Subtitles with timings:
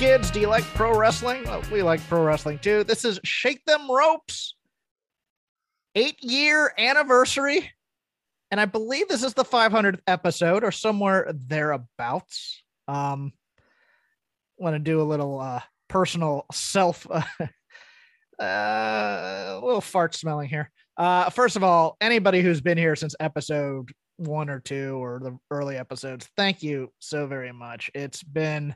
[0.00, 1.44] Kids, do you like pro wrestling?
[1.44, 2.84] Well, we like pro wrestling too.
[2.84, 4.54] This is Shake Them Ropes,
[5.94, 7.70] eight year anniversary.
[8.50, 12.62] And I believe this is the 500th episode or somewhere thereabouts.
[12.88, 13.34] Um,
[14.56, 17.20] want to do a little uh, personal self, uh,
[18.40, 20.70] a little fart smelling here.
[20.96, 25.38] Uh, first of all, anybody who's been here since episode one or two or the
[25.50, 27.90] early episodes, thank you so very much.
[27.94, 28.74] It's been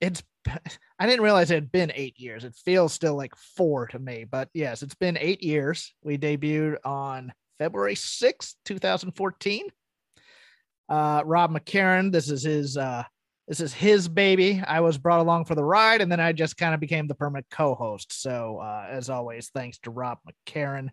[0.00, 0.22] it's
[0.98, 2.44] I didn't realize it had been eight years.
[2.44, 5.94] It feels still like four to me, but yes, it's been eight years.
[6.02, 9.66] We debuted on February 6th, 2014.
[10.88, 13.04] Uh, Rob McCarran, this is his uh,
[13.46, 14.62] this is his baby.
[14.66, 17.14] I was brought along for the ride, and then I just kind of became the
[17.14, 18.20] permanent co-host.
[18.20, 20.88] So uh, as always, thanks to Rob McCarran,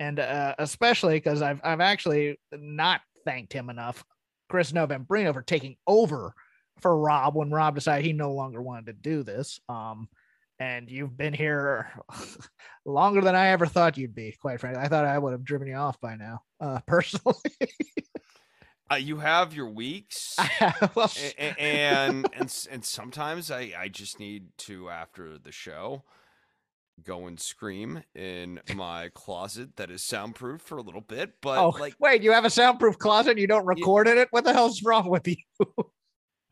[0.00, 4.04] and uh, especially because I've I've actually not thanked him enough,
[4.48, 6.34] Chris Novembrino for taking over
[6.80, 9.60] for Rob when Rob decided he no longer wanted to do this.
[9.68, 10.08] Um,
[10.60, 11.90] and you've been here
[12.84, 14.36] longer than I ever thought you'd be.
[14.40, 17.36] Quite frankly, I thought I would have driven you off by now, uh, personally.
[18.90, 20.36] uh, you have your weeks,
[20.94, 26.02] well, and, and and and sometimes I I just need to after the show
[27.04, 31.34] go and scream in my closet that is soundproof for a little bit.
[31.40, 33.32] But oh, like, wait, you have a soundproof closet?
[33.32, 34.28] And you don't record in it?
[34.32, 35.36] What the hell's wrong with you?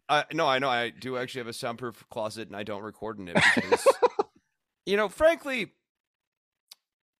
[0.08, 3.18] Uh, no, I know I do actually have a soundproof closet, and I don't record
[3.18, 3.86] in it because,
[4.86, 5.72] you know, frankly,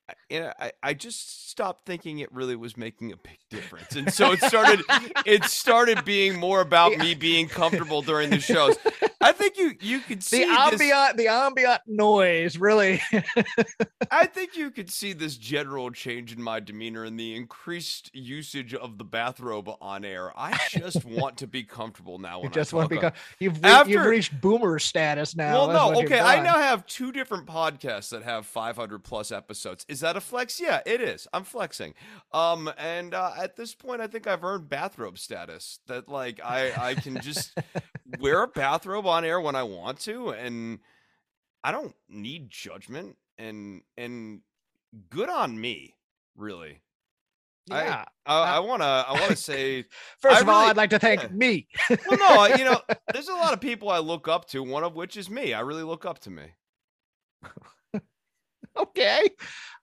[0.08, 3.96] I- you know, I, I just stopped thinking it really was making a big difference,
[3.96, 4.80] and so it started.
[5.26, 8.76] it started being more about me being comfortable during the shows.
[9.20, 10.58] I think you you could The see this.
[10.58, 13.00] ambient, the ambient noise, really.
[14.10, 18.74] I think you could see this general change in my demeanor and the increased usage
[18.74, 20.32] of the bathrobe on air.
[20.36, 22.42] I just want to be comfortable now.
[22.42, 23.12] you just I want to on- become.
[23.40, 25.66] You've re- you've reached boomer status now.
[25.66, 26.20] Well, no, okay.
[26.20, 29.84] I now have two different podcasts that have 500 plus episodes.
[29.88, 30.60] Is that a flex?
[30.60, 31.26] Yeah, it is.
[31.32, 31.94] I'm flexing.
[32.32, 35.78] Um, and uh, at this point, I think I've earned bathrobe status.
[35.86, 37.52] That like I I can just
[38.18, 40.78] wear a bathrobe on air when I want to, and
[41.64, 43.16] I don't need judgment.
[43.38, 44.40] And and
[45.10, 45.94] good on me,
[46.36, 46.80] really.
[47.70, 48.04] I- Yeah.
[48.24, 49.84] I, I wanna I wanna say
[50.20, 51.28] First I of all, I'd like to thank yeah.
[51.32, 51.68] me.
[52.08, 52.18] well,
[52.48, 52.80] no, you know,
[53.12, 54.62] there's a lot of people I look up to.
[54.62, 55.52] One of which is me.
[55.52, 56.44] I really look up to me.
[58.80, 59.28] okay.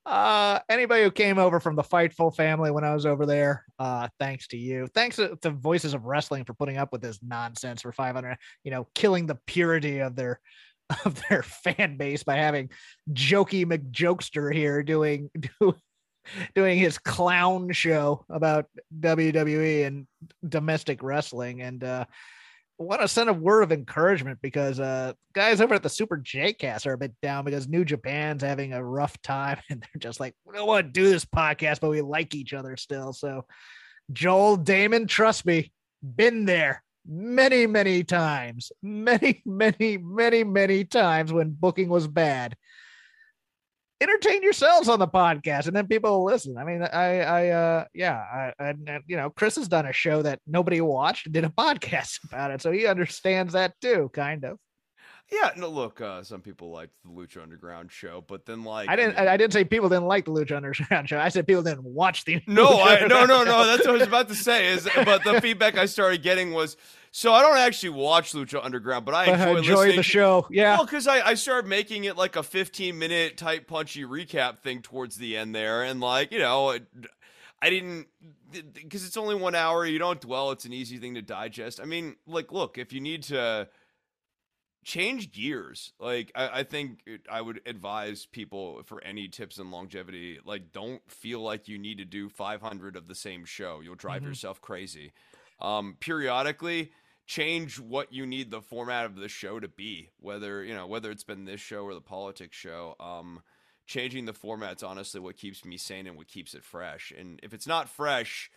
[0.06, 4.09] Uh, anybody who came over from the Fightful family when I was over there, uh,
[4.20, 4.88] thanks to you.
[4.88, 8.72] Thanks to, to Voices of Wrestling for putting up with this nonsense for 500, you
[8.72, 10.40] know, killing the purity of their
[11.06, 12.70] of their fan base by having
[13.12, 15.76] Jokey McJokester here doing do,
[16.56, 18.66] doing his clown show about
[19.00, 20.08] WWE and
[20.48, 22.06] domestic wrestling and uh
[22.84, 26.54] want to send a word of encouragement because uh guys over at the Super J
[26.54, 30.20] cast are a bit down because New Japan's having a rough time and they're just
[30.20, 33.14] like, we don't want to do this podcast, but we like each other still.
[33.14, 33.46] So
[34.12, 35.72] Joel Damon, trust me,
[36.04, 42.56] been there many, many times, many, many, many, many times when booking was bad.
[44.03, 46.58] Entertain yourselves on the podcast, and then people will listen.
[46.58, 50.22] I mean, I, I, uh, yeah, I, and you know, Chris has done a show
[50.22, 54.44] that nobody watched and did a podcast about it, so he understands that too, kind
[54.44, 54.58] of.
[55.31, 58.95] Yeah, no, look, uh, some people liked the Lucha Underground show, but then like I
[58.95, 59.16] didn't.
[59.17, 61.17] mean- I, I didn't say people didn't like the Lucha Underground show.
[61.17, 62.41] I said people didn't watch the.
[62.47, 63.66] no, Lucha I, no, no, no.
[63.66, 64.67] That's what I was about to say.
[64.67, 66.78] Is but the feedback I started getting was
[67.11, 70.47] so I don't actually watch Lucha Underground, but I I enjoy, enjoy the show.
[70.50, 70.75] Yeah.
[70.78, 74.81] Well, because I, I started making it like a 15 minute type punchy recap thing
[74.81, 75.84] towards the end there.
[75.84, 76.87] And like, you know, it-
[77.61, 78.08] I didn't,
[78.73, 79.85] because it's only one hour.
[79.85, 80.52] You don't dwell.
[80.52, 81.79] It's an easy thing to digest.
[81.79, 83.69] I mean, like, look, if you need to
[84.84, 89.72] change gears, like, I, I think it, I would advise people for any tips on
[89.72, 93.80] longevity, like, don't feel like you need to do 500 of the same show.
[93.82, 94.26] You'll drive Mhm.
[94.26, 95.14] yourself crazy.
[95.59, 96.91] Um, periodically,
[97.26, 101.09] change what you need the format of the show to be whether you know whether
[101.09, 103.41] it's been this show or the politics show um
[103.88, 107.53] changing the format's honestly what keeps me sane and what keeps it fresh and if
[107.53, 108.52] it's not fresh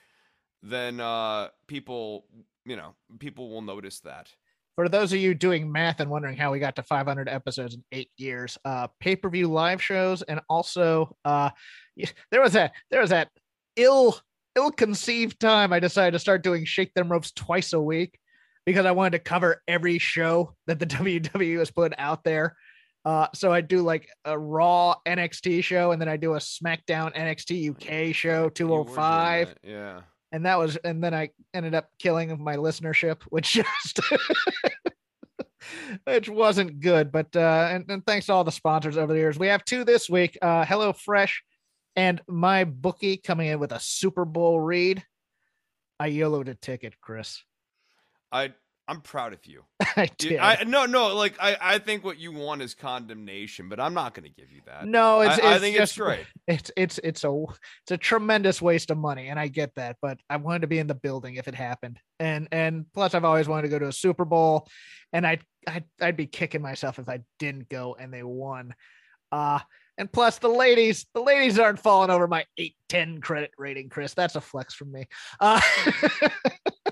[0.62, 2.26] then uh people
[2.64, 4.34] you know people will notice that
[4.76, 7.82] for those of you doing math and wondering how we got to 500 episodes in
[7.92, 11.50] eight years, uh, pay per view live shows, and also uh,
[12.30, 13.30] there was that there was that
[13.76, 14.18] ill
[14.54, 18.18] ill conceived time I decided to start doing shake them ropes twice a week
[18.64, 22.56] because I wanted to cover every show that the WWE has put out there.
[23.04, 27.14] Uh, so I do like a Raw NXT show, and then I do a SmackDown
[27.14, 29.54] NXT UK show 205.
[29.62, 30.00] Yeah.
[30.36, 34.00] And that was, and then I ended up killing my listenership, which just,
[36.04, 37.10] which wasn't good.
[37.10, 39.38] But, uh, and, and thanks to all the sponsors over the years.
[39.38, 41.42] We have two this week uh, Hello Fresh
[41.96, 45.02] and my bookie coming in with a Super Bowl read.
[45.98, 47.42] I yellowed a ticket, Chris.
[48.30, 48.52] I
[48.88, 49.64] I'm proud of you.
[49.96, 50.38] I did.
[50.38, 54.14] I no no like I I think what you want is condemnation, but I'm not
[54.14, 54.86] going to give you that.
[54.86, 56.26] no, it's, I, it's I think just, it's great.
[56.46, 57.44] It's it's it's a
[57.82, 60.78] it's a tremendous waste of money, and I get that, but I wanted to be
[60.78, 63.88] in the building if it happened, and and plus I've always wanted to go to
[63.88, 64.68] a Super Bowl,
[65.12, 68.74] and I'd I'd, I'd be kicking myself if I didn't go and they won.
[69.32, 69.58] Uh
[69.98, 74.12] and plus the ladies, the ladies aren't falling over my 810 credit rating, Chris.
[74.12, 75.06] That's a flex from me.
[75.40, 75.60] Uh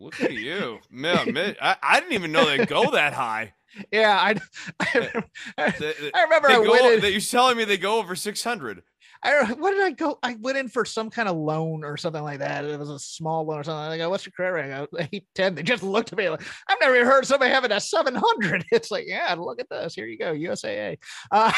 [0.00, 1.56] Look at you, man.
[1.60, 3.52] I, I didn't even know they go that high.
[3.92, 4.34] yeah, I
[4.80, 5.22] I,
[5.58, 7.98] I, They, they- I remember I go, went in, that you're telling me they go
[7.98, 8.82] over 600.
[9.22, 10.18] I what did I go?
[10.22, 12.64] I went in for some kind of loan or something like that.
[12.64, 13.92] It was a small loan or something.
[13.92, 14.72] I go, what's your credit rating?
[14.72, 15.54] I go, 810.
[15.56, 18.64] They just looked at me like, I've never heard somebody having a 700.
[18.72, 19.94] It's like, yeah, look at this.
[19.94, 20.96] Here you go, USAA.
[21.30, 21.52] Uh,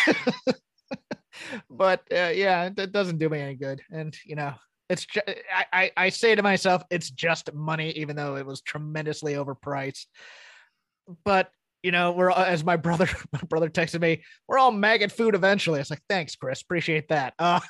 [1.71, 3.81] but uh, yeah, it doesn't do me any good.
[3.93, 4.55] And you know,
[4.93, 8.61] it's just I, I I say to myself, it's just money, even though it was
[8.61, 10.07] tremendously overpriced.
[11.25, 11.51] But
[11.83, 15.81] you know, we're as my brother my brother texted me, we're all maggot food eventually.
[15.81, 17.35] It's like, thanks, Chris, appreciate that.
[17.39, 17.61] Uh,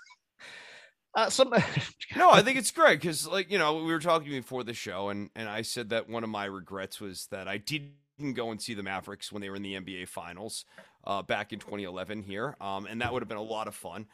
[1.15, 1.55] uh some
[2.17, 5.09] No, I think it's great because, like, you know, we were talking before the show,
[5.09, 8.61] and and I said that one of my regrets was that I didn't go and
[8.61, 10.65] see the Mavericks when they were in the NBA Finals
[11.05, 14.07] uh, back in 2011 here, um, and that would have been a lot of fun.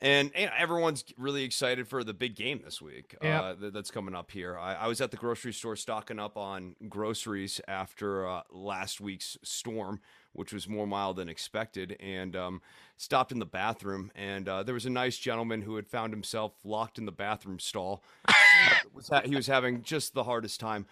[0.00, 3.42] And, and everyone's really excited for the big game this week Yep.
[3.42, 4.56] uh, that, that's coming up here.
[4.56, 9.36] I, I was at the grocery store stocking up on groceries after uh, last week's
[9.42, 10.00] storm,
[10.34, 12.62] which was more mild than expected, and um,
[12.96, 14.12] stopped in the bathroom.
[14.14, 17.58] And uh, there was a nice gentleman who had found himself locked in the bathroom
[17.58, 18.04] stall.
[19.24, 20.86] he was having just the hardest time.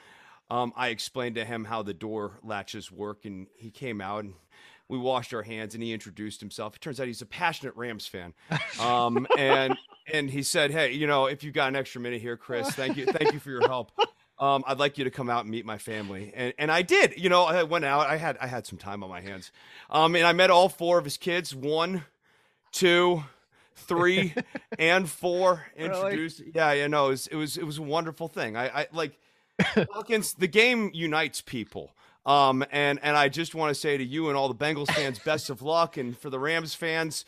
[0.51, 4.35] Um, I explained to him how the door latches work, and he came out and
[4.89, 6.77] we washed our hands, and he introduced himself.
[6.77, 8.35] It turns out he's a passionate Rams fan,
[8.81, 9.77] um, and
[10.13, 12.97] and he said, "Hey, you know, if you've got an extra minute here, Chris, thank
[12.97, 13.93] you, thank you for your help.
[14.39, 17.19] Um, I'd like you to come out and meet my family." And and I did.
[17.19, 18.07] You know, I went out.
[18.07, 19.51] I had I had some time on my hands,
[19.91, 21.55] um, and I met all four of his kids.
[21.55, 22.05] One,
[22.71, 23.25] two,
[23.75, 24.35] three,
[24.79, 25.67] and four.
[25.77, 25.95] Really?
[25.95, 26.43] Introduced.
[26.55, 26.87] Yeah, yeah.
[26.87, 28.57] No, it was it was it was a wonderful thing.
[28.57, 29.19] I, I like.
[29.91, 31.95] Hawkins, the game unites people.
[32.27, 35.19] Um, and and I just want to say to you and all the Bengals fans,
[35.25, 37.25] best of luck, and for the Rams fans,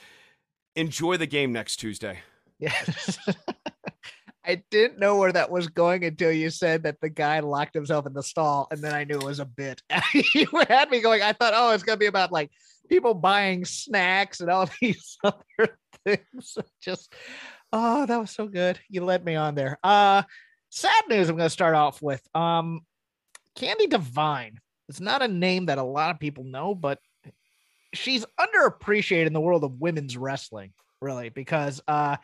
[0.74, 2.18] enjoy the game next Tuesday.
[2.58, 2.74] Yeah.
[4.44, 8.06] I didn't know where that was going until you said that the guy locked himself
[8.06, 9.82] in the stall, and then I knew it was a bit.
[10.34, 11.22] you had me going.
[11.22, 12.50] I thought, oh, it's gonna be about like
[12.88, 16.56] people buying snacks and all these other things.
[16.80, 17.12] Just,
[17.72, 18.80] oh, that was so good.
[18.88, 19.78] You led me on there.
[19.84, 20.22] Uh,
[20.70, 21.28] sad news.
[21.28, 22.26] I'm gonna start off with.
[22.34, 22.80] Um,
[23.54, 24.60] Candi Devine.
[24.88, 26.98] It's not a name that a lot of people know, but
[27.94, 32.16] she's underappreciated in the world of women's wrestling, really, because uh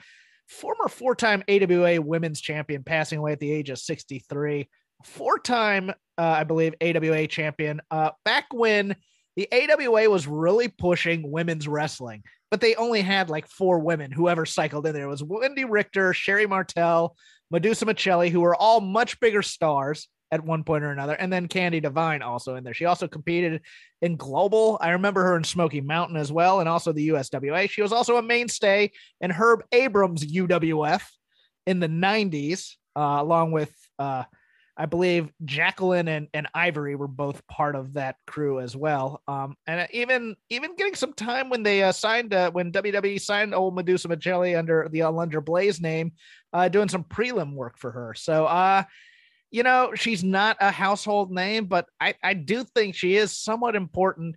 [0.49, 4.68] former four-time AWA women's champion passing away at the age of 63,
[5.04, 5.92] four-time uh,
[6.23, 8.97] I believe AWA champion uh back when
[9.37, 14.47] the AWA was really pushing women's wrestling, but they only had like four women whoever
[14.47, 15.06] cycled in there.
[15.06, 17.16] It was Wendy Richter, Sherri Martel,
[17.52, 21.46] Madusa Miceli, who were all much bigger stars at one point or another, and then
[21.46, 22.74] Candi Devine also in there.
[22.74, 23.60] She also competed
[24.02, 24.78] in Global.
[24.80, 27.70] I remember her in Smoky Mountain as well, and also the USWA.
[27.70, 31.04] She was also a mainstay in Herb Abrams' UWF
[31.68, 34.24] in the 90s, uh, along with, uh,
[34.76, 39.22] I believe, Jacqueline and, and Ivory were both part of that crew as well.
[39.28, 43.54] Um, and even even getting some time when they uh, signed, uh, when WWE signed
[43.54, 46.10] old Madusa Miceli under the Alundra Blaze name,
[46.52, 48.14] uh, doing some prelim work for her.
[48.14, 48.82] So, uh,
[49.54, 53.76] you know, she's not a household name, but I, I do think she is somewhat
[53.76, 54.34] important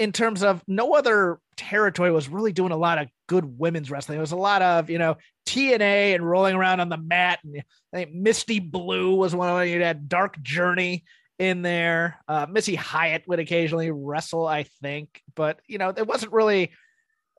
[0.00, 4.16] in terms of no other territory was really doing a lot of good women's wrestling.
[4.16, 7.38] There was a lot of, you know, TNA and rolling around on the mat.
[7.44, 7.62] And
[7.92, 9.68] I think Misty Blue was one of them.
[9.68, 11.04] You had Dark Journey
[11.38, 12.18] in there.
[12.26, 16.72] Uh, Missy Hyatt would occasionally wrestle, I think, but, you know, it wasn't really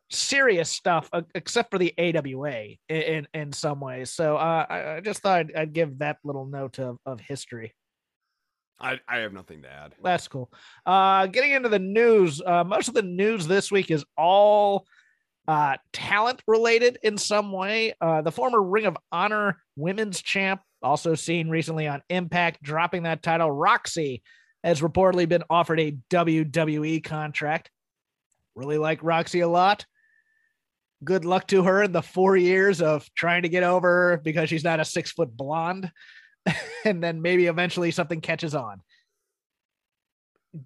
[0.10, 4.12] serious stuff uh, except for the AWA in, in, in some ways.
[4.12, 7.74] So uh, I, I just thought I'd, I'd give that little note of, of history.
[8.80, 9.96] I, I have nothing to add.
[10.04, 10.52] That's cool.
[10.86, 14.86] Uh, getting into the news, uh, most of the news this week is all
[15.48, 17.94] uh, talent related in some way.
[18.02, 23.24] Uh, the former Ring of Honor women's champ, also seen recently on Impact, dropping that
[23.24, 24.22] title, Rok-C,
[24.64, 27.70] has reportedly been offered a WWE contract.
[28.56, 29.86] Really like Rok-C a lot.
[31.06, 34.64] Good luck to her in the four years of trying to get over because she's
[34.64, 35.92] not a six foot blonde.
[36.86, 38.82] and then maybe eventually something catches on.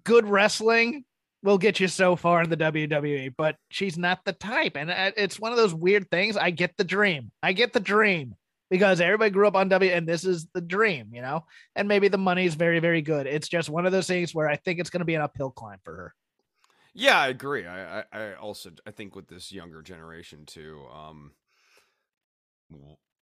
[0.04, 1.04] Good wrestling
[1.42, 4.76] will get you so far in the WWE, but she's not the type.
[4.76, 6.36] And uh, it's one of those weird things.
[6.36, 7.30] I get the dream.
[7.42, 8.34] I get the dream
[8.70, 11.44] because everybody grew up on W and this is the dream, you know?
[11.74, 13.26] And maybe the money is very, very good.
[13.26, 15.50] It's just one of those things where I think it's going to be an uphill
[15.50, 16.14] climb for her.
[16.94, 17.66] Yeah, I agree.
[17.66, 21.32] I, I, I also I think with this younger generation too, um,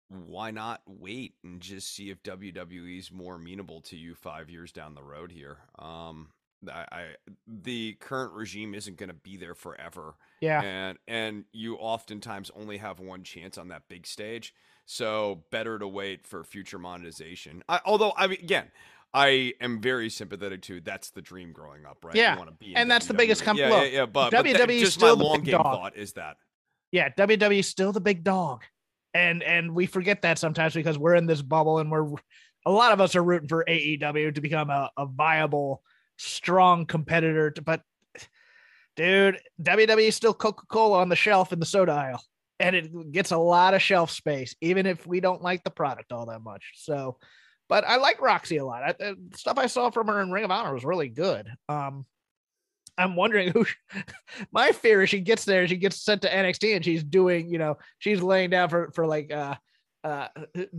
[0.09, 4.73] why not wait and just see if WWE is more amenable to you five years
[4.73, 5.59] down the road here?
[5.79, 6.29] Um,
[6.69, 7.05] I, I
[7.47, 10.15] the current regime isn't going to be there forever.
[10.41, 14.55] Yeah, and and you oftentimes only have one chance on that big stage,
[14.85, 17.63] so better to wait for future monetization.
[17.69, 18.71] I, although I mean, again.
[19.17, 22.15] I am very sympathetic to that's the dream growing up, right?
[22.15, 22.37] Yeah,
[22.75, 23.09] and that's WWE.
[23.09, 23.69] the biggest company.
[23.69, 25.65] Yeah, yeah, yeah, but WWE but just still my long game dog.
[25.65, 26.37] thought is that.
[26.93, 28.63] Yeah, WWE is still the big dog
[29.17, 32.07] and and we forget that sometimes because we're in this bubble and we're
[32.67, 35.83] a lot of us are rooting for AEW to become a, a viable,
[36.19, 37.53] strong competitor.
[37.53, 37.81] To, but
[38.97, 42.23] dude, WWE is still Coca Cola on the shelf in the soda aisle,
[42.59, 46.13] and it gets a lot of shelf space, even if we don't like the product
[46.13, 46.73] all that much.
[46.75, 47.19] So,
[47.69, 48.83] but I like Rok-C a lot.
[48.83, 51.49] I, the stuff I saw from her in Ring of Honor was really good.
[51.69, 52.07] Um,
[52.99, 53.67] I'm wondering who.
[54.53, 57.59] my fear is she gets there, she gets sent to NXT, and she's doing, you
[57.59, 59.55] know, she's laying down for for like uh
[60.07, 60.29] uh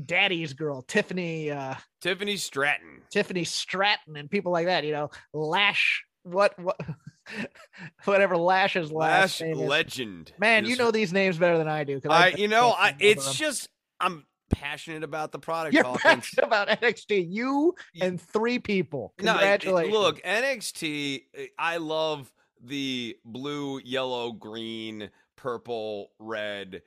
[0.06, 6.06] daddy's girl tiffany uh tiffany stratton tiffany stratton and people like that you know lash
[6.24, 6.80] what what
[8.06, 12.28] whatever lash's lash legend man you know these names better than i do i, I
[12.38, 13.68] you know I, it's just
[14.00, 15.74] i'm passionate about the product.
[15.74, 17.28] You're passionate about NXT.
[17.30, 19.14] You and three people.
[19.18, 19.94] Congratulations.
[19.94, 21.24] No, look, NXT.
[21.34, 22.32] Eh, I love
[22.64, 26.82] the blue, yellow, green, purple, red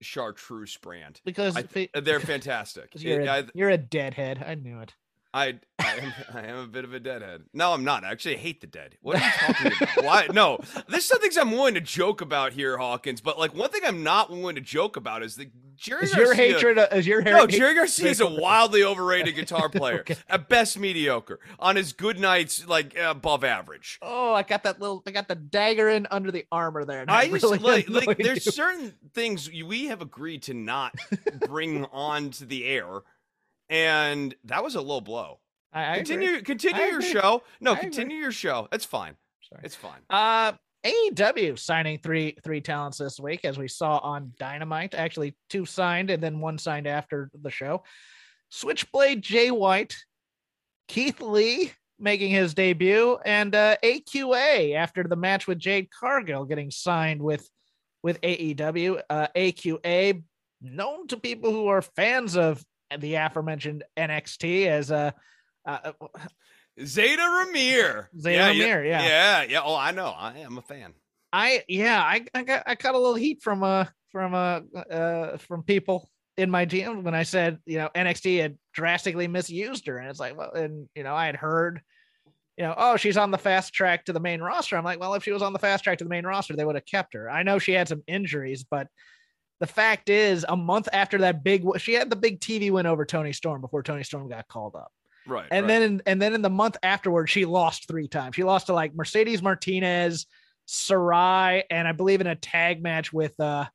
[0.00, 2.90] chartreuse brand because I, they're fantastic.
[2.96, 4.44] You're, a, you're a deadhead.
[4.46, 4.94] I knew it.
[5.34, 7.42] I I am, I am a bit of a deadhead.
[7.52, 8.04] No, I'm not.
[8.04, 8.96] I actually, hate the dead.
[9.02, 10.04] What are you talking about?
[10.04, 10.26] Why?
[10.32, 10.58] No,
[10.88, 13.20] there's some things I'm willing to joke about here, Hawkins.
[13.20, 16.04] But like one thing I'm not willing to joke about is the Jerry.
[16.04, 16.88] Is Garcia, your hatred?
[16.92, 17.46] Is your no?
[17.46, 20.00] Jerry Garcia is a wildly overrated guitar player.
[20.00, 20.16] okay.
[20.28, 21.40] At best, mediocre.
[21.58, 23.98] On his good nights, like above average.
[24.02, 25.02] Oh, I got that little.
[25.06, 27.04] I got the dagger in under the armor there.
[27.08, 28.52] I used really like, like there's you.
[28.52, 30.94] certain things we have agreed to not
[31.46, 33.02] bring on to the air
[33.72, 35.40] and that was a low blow.
[35.72, 36.42] I, I continue agree.
[36.42, 37.10] continue I your agree.
[37.12, 37.42] show.
[37.60, 38.22] No, I continue agree.
[38.22, 38.68] your show.
[38.70, 39.16] It's fine.
[39.48, 39.62] Sorry.
[39.64, 40.00] It's fine.
[40.10, 40.52] Uh
[40.84, 44.94] AEW signing three three talents this week, as we saw on Dynamite.
[44.94, 47.82] Actually, two signed and then one signed after the show.
[48.50, 49.96] Switchblade Jay White,
[50.88, 56.70] Keith Lee making his debut, and uh, AQA after the match with Jade Cargill getting
[56.70, 57.48] signed with
[58.02, 59.00] with AEW.
[59.08, 60.22] Uh, AQA
[60.60, 62.62] known to people who are fans of
[62.98, 65.14] the aforementioned NXT as a.
[65.66, 66.08] Uh, uh
[66.80, 68.06] Zayda Ramier.
[68.16, 69.60] Zayda yeah, Ramier, yeah, yeah, yeah.
[69.62, 70.06] Oh, I know.
[70.06, 70.94] I am a fan.
[71.32, 75.36] I yeah, I I got I got a little heat from uh from uh uh
[75.38, 79.98] from people in my DM when I said you know NXT had drastically misused her,
[79.98, 81.80] and it's like well, and you know I had heard.
[82.58, 84.76] You know, oh, she's on the fast track to the main roster.
[84.76, 86.66] I'm like, well, if she was on the fast track to the main roster, they
[86.66, 87.30] would have kept her.
[87.30, 88.88] I know she had some injuries, but
[89.62, 93.04] the fact is, a month after that big, she had the big TV win over
[93.04, 94.90] Toni Storm before Toni Storm got called up.
[95.24, 95.46] Right.
[95.52, 95.68] And right.
[95.68, 98.34] then, in, and then in the month afterwards, she lost three times.
[98.34, 100.26] She lost to like Mercedes Martinez,
[100.66, 103.66] Sarray, and I believe in a tag match with uh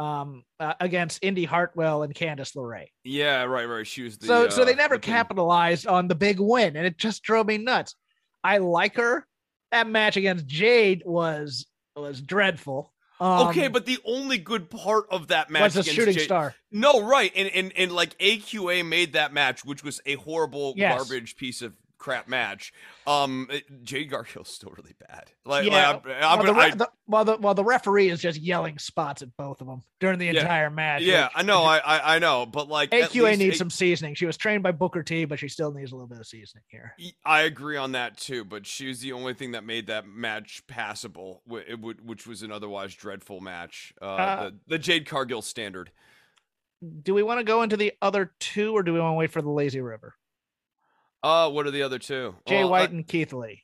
[0.00, 2.88] um uh, against Indi Hartwell and Candice LeRae.
[3.04, 3.86] Yeah, right, right.
[3.86, 6.84] She was the, so uh, so they never the capitalized on the big win, and
[6.84, 7.94] it just drove me nuts.
[8.42, 9.28] I like her.
[9.70, 12.92] That match against Jade was was dreadful.
[13.20, 16.54] Um, okay, but the only good part of that match was a shooting Jade, star.
[16.72, 20.96] No, right, and, and and like AQA made that match, which was a horrible yes.
[20.96, 22.72] garbage piece of crap match.
[23.06, 23.48] Um,
[23.84, 25.30] Jade Cargill's still really bad.
[25.44, 28.20] Like, yeah, like I'm, I'm, while, the, I, the, while the while the referee is
[28.20, 31.02] just yelling spots at both of them during the yeah, entire match.
[31.02, 34.14] Yeah, I know, I, I I know, but like AQA needs a- some seasoning.
[34.14, 36.64] She was trained by Booker T, but she still needs a little bit of seasoning
[36.68, 36.96] here.
[37.24, 40.62] I agree on that too, but she was the only thing that made that match
[40.66, 43.92] passable, which was an otherwise dreadful match.
[44.02, 45.92] Uh, uh, the, the Jade Cargill standard.
[47.02, 49.30] Do we want to go into the other two, or do we want to wait
[49.30, 50.14] for the Lazy River?
[51.22, 52.34] Uh, what are the other two?
[52.46, 53.62] Jay Well, White uh, and Keith Lee.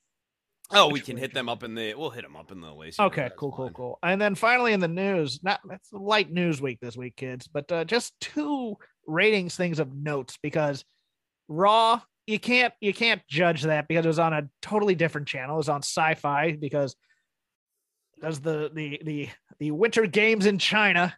[0.72, 1.94] oh, we can hit them up in the.
[1.94, 3.00] We'll hit them up in the lazy.
[3.02, 3.74] Okay, River, cool, cool, fine.
[3.74, 3.98] cool.
[4.02, 7.70] And then finally in the news, not it's light news week this week, kids, but
[7.72, 10.84] uh, just two ratings things of notes because
[11.48, 15.54] Raw, you can't you can't judge that because it was on a totally different channel.
[15.56, 16.96] It was on Syfy because
[18.16, 19.28] because the the the
[19.60, 21.16] the Winter Games in China,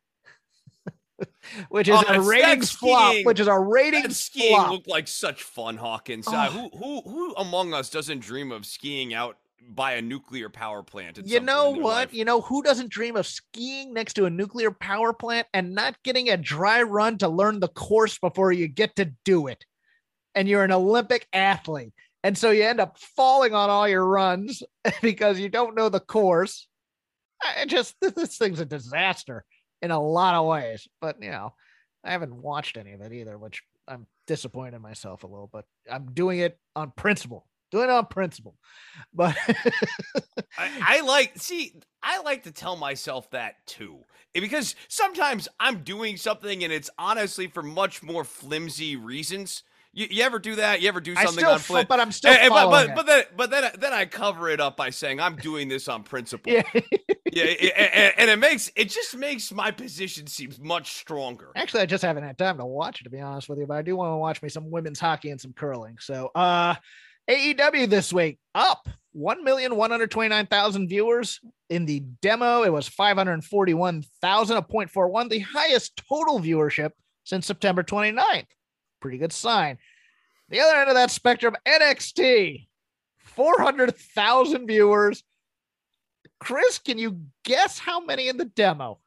[1.69, 4.71] which is Oh, a ratings flop, which is a That ratings skiing flop.
[4.71, 6.27] looked like such fun, Hawkins.
[6.29, 6.35] Oh.
[6.35, 9.37] Uh, who who who among us doesn't dream of skiing out
[9.71, 11.19] by a nuclear power plant?
[11.25, 11.83] You know what?
[11.83, 12.15] life?
[12.15, 16.01] You know who doesn't dream of skiing next to a nuclear power plant and not
[16.03, 19.65] getting a dry run to learn the course before you get to do it?
[20.35, 21.93] And you're an Olympic athlete.
[22.23, 24.63] And so you end up falling on all your runs
[25.03, 26.69] because you don't know the course.
[27.43, 29.45] I just this thing's a disaster
[29.83, 30.89] in a lot of ways.
[31.01, 31.55] But you know,
[32.05, 35.65] I haven't watched any of it either, which I'm disappointed in myself a little, but
[35.91, 37.47] I'm doing it on principle.
[37.71, 38.57] Doing it on principle.
[39.15, 39.37] But
[40.59, 44.05] I, I like see i like to tell myself that too
[44.35, 49.63] Eh, because sometimes i'm doing something and it's honestly for much more flimsy reasons
[49.99, 52.33] you, you ever do that you ever do something on fo- flim- but I'm still
[52.33, 55.21] Eh, eh, but, but, but then but then then i cover it up by saying
[55.21, 56.63] i'm doing this on principle yeah.
[57.33, 61.87] yeah eh, and it makes it just makes my position seems much stronger Actually, I
[61.87, 63.97] just haven't had time to watch it, to be honest with you, but I do
[63.97, 65.97] want to watch me some women's hockey and some curling.
[66.01, 66.77] So, uh,
[67.29, 71.41] AEW this week up 1,129,000 viewers.
[71.69, 76.91] In the demo, it was 541,000, a 0.41, the highest total viewership
[77.25, 78.47] since September 29th.
[79.01, 79.79] Pretty good sign.
[80.49, 82.67] The other end of that spectrum, NXT,
[83.19, 85.23] 400,000 viewers.
[86.41, 88.99] Chris, can you guess how many in the demo?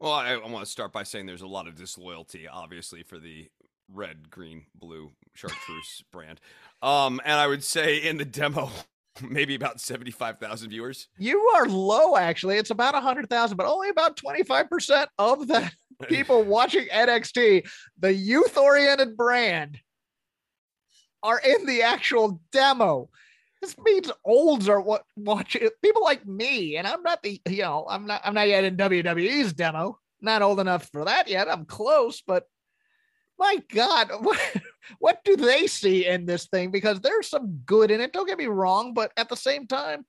[0.00, 3.18] well i, I want to start by saying there's a lot of disloyalty obviously for
[3.18, 3.48] the
[3.92, 6.40] red green blue chartreuse brand
[6.82, 8.70] um and i would say in the demo
[9.22, 12.56] maybe about 75000 viewers You are low, actually.
[12.56, 15.70] It's about 100,000, but only about 25% of the
[16.08, 19.78] people watching NXT, the youth oriented brand,
[21.22, 23.08] are in the actual demo.
[23.62, 27.86] This means olds are what watching people like me, and I'm not the you know
[27.88, 29.98] I'm not I'm not yet in WWE's demo.
[30.20, 31.50] Not old enough for that yet.
[31.50, 32.44] I'm close, but
[33.38, 34.40] my God, what,
[34.98, 36.70] what do they see in this thing?
[36.70, 38.12] Because there's some good in it.
[38.12, 40.04] Don't get me wrong, but at the same time,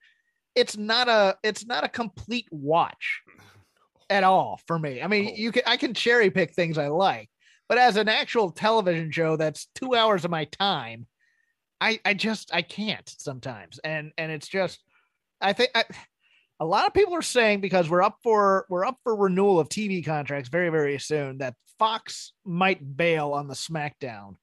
[0.55, 3.21] it's not a it's not a complete watch
[4.09, 5.01] at all for me.
[5.01, 5.35] I mean, Oh.
[5.35, 7.29] you can I can cherry pick things I like,
[7.67, 11.07] but as an actual television show that's two hours of my time,
[11.81, 14.79] I I just I can't sometimes, and and it's just
[15.41, 15.83] I think I,
[16.59, 19.69] a lot of people are saying because we're up for we're up for renewal of
[19.69, 24.35] TV contracts very very soon that Fox might bail on the SmackDown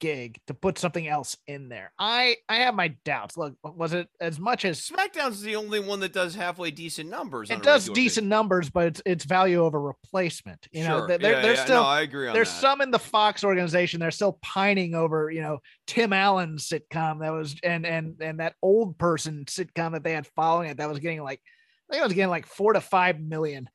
[0.00, 1.92] gig to put something else in there.
[1.98, 3.36] I I have my doubts.
[3.36, 7.08] Look, was it as much as SmackDown's is the only one that does halfway decent
[7.08, 7.50] numbers.
[7.50, 10.66] it does decent numbers, but it's it's value over replacement.
[10.72, 11.08] You know, Sure.
[11.08, 12.60] there, there- yeah, there's yeah, still no, I agree on there's that.
[12.60, 14.00] some in the Fox organization.
[14.00, 18.54] They're still pining over, you know, Tim Allen's sitcom that was and and and that
[18.62, 21.40] old person sitcom that they had following it that was getting like
[21.88, 23.68] I think it was getting like four to five million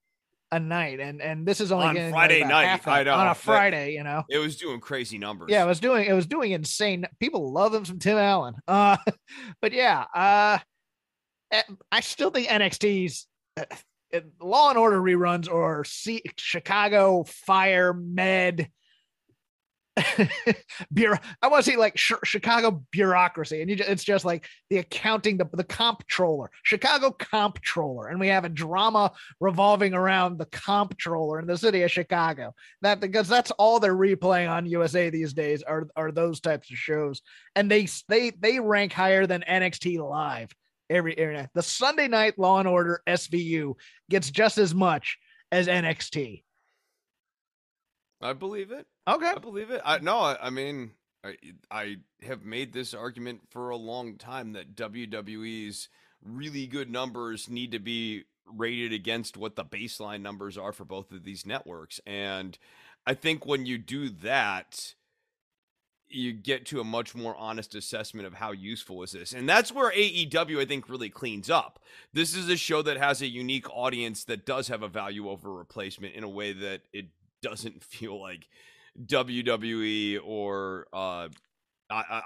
[0.51, 3.13] a night, and and this is only On Friday night, I know.
[3.13, 4.23] on a Friday, you know.
[4.29, 5.49] It was doing crazy numbers.
[5.49, 7.05] Yeah, it was doing it was doing insane.
[7.19, 8.55] People love them from Tim Allen.
[8.67, 8.97] Uh,
[9.61, 10.59] but yeah, uh,
[11.51, 13.27] eh, I still think NXT's
[13.57, 13.65] uh,
[14.13, 18.69] uh, Law and Order reruns or C- Chicago Fire Med.
[20.93, 24.45] Bureau, I want to see like sh- Chicago bureaucracy, and you ju- it's just like
[24.69, 30.47] the accounting, the, the comptroller, Chicago comptroller, and we have a drama revolving around the
[30.47, 35.33] comptroller in the city of Chicago that because that's all they're replaying on USA these
[35.33, 37.21] days are are those types of shows,
[37.55, 40.53] and they they they rank higher than NXT Live
[40.89, 41.49] every every night.
[41.53, 43.75] The Sunday Night Law and Order SVU
[44.09, 45.17] gets just as much
[45.51, 46.43] as NXT.
[48.25, 48.87] I believe it.
[49.07, 49.81] Okay, I believe it.
[49.85, 50.91] I no, I, I mean,
[51.23, 51.35] I
[51.71, 55.89] I have made this argument for a long time that WWE's
[56.23, 61.11] really good numbers need to be rated against what the baseline numbers are for both
[61.11, 62.57] of these networks, and
[63.05, 64.95] I think when you do that,
[66.09, 69.33] you get to a much more honest assessment of how useful is this.
[69.33, 71.79] And that's where AEW I think really cleans up.
[72.13, 75.53] This is a show that has a unique audience that does have a value over
[75.53, 77.07] replacement in a way that it
[77.49, 78.47] doesn't feel like
[79.05, 81.29] WWE or uh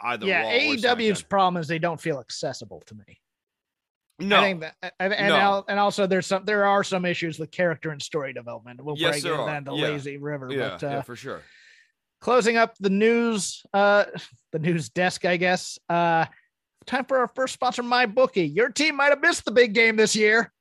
[0.03, 3.19] either yeah, Raw AEW's problem is they don't feel accessible to me.
[4.19, 4.37] No.
[4.37, 5.63] I think that, and and, No.
[5.67, 8.81] and also there's some there are some issues with character and story development.
[8.83, 9.87] We'll Yes, break into that the Yeah.
[9.89, 11.41] lazy river, yeah, but uh, yeah, for sure.
[12.21, 14.05] closing up the news, uh,
[14.51, 15.77] the news desk, I guess.
[15.89, 16.25] Uh,
[16.85, 18.45] time for our first sponsor, my bookie.
[18.47, 20.51] Your team might have missed the big game this year.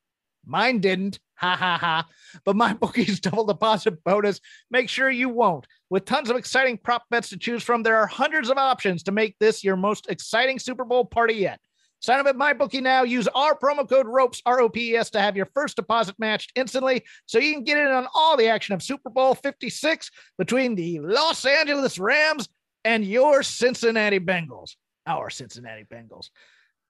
[0.48, 1.20] Mine didn't.
[1.36, 2.08] Ha ha ha.
[2.44, 4.40] But my bookie's double deposit bonus.
[4.70, 5.66] Make sure you won't.
[5.90, 9.12] With tons of exciting prop bets to choose from, there are hundreds of options to
[9.12, 11.60] make this your most exciting Super Bowl party yet.
[12.00, 13.02] Sign up at MyBookie now.
[13.02, 16.14] Use our promo code ROPES, R O P E S, to have your first deposit
[16.18, 20.10] matched instantly so you can get in on all the action of Super Bowl 56
[20.38, 22.48] between the Los Angeles Rams
[22.84, 24.76] and your Cincinnati Bengals.
[25.06, 26.30] Our Cincinnati Bengals.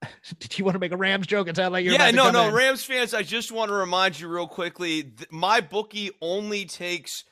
[0.38, 1.48] Did you want to make a Rams joke?
[1.48, 2.54] It sounded like you're yeah, no, no, in.
[2.54, 3.14] Rams fans.
[3.14, 5.02] I just want to remind you real quickly.
[5.02, 7.24] Th- my bookie only takes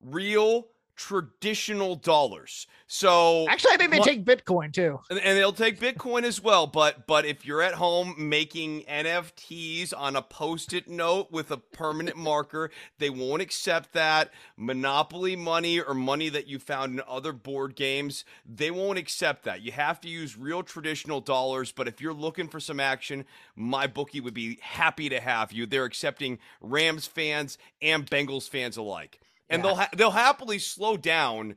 [0.00, 0.66] real
[1.06, 2.66] traditional dollars.
[2.86, 5.00] So Actually, I think they What- take Bitcoin too.
[5.10, 6.66] and, and they'll take Bitcoin as well.
[6.66, 12.16] But but if you're at home making NFTs on a post-it note with a permanent
[12.30, 14.30] marker, they won't accept that.
[14.56, 19.62] Monopoly money or money that you found in other board games, they won't accept that.
[19.62, 21.72] You have to use real traditional dollars.
[21.72, 23.24] But if you're looking for some action,
[23.56, 25.66] my bookie would be happy to have you.
[25.66, 29.18] They're accepting Rams fans and Bengals fans alike,
[29.52, 29.66] and Yeah.
[29.68, 31.56] they'll ha- they'll happily slow down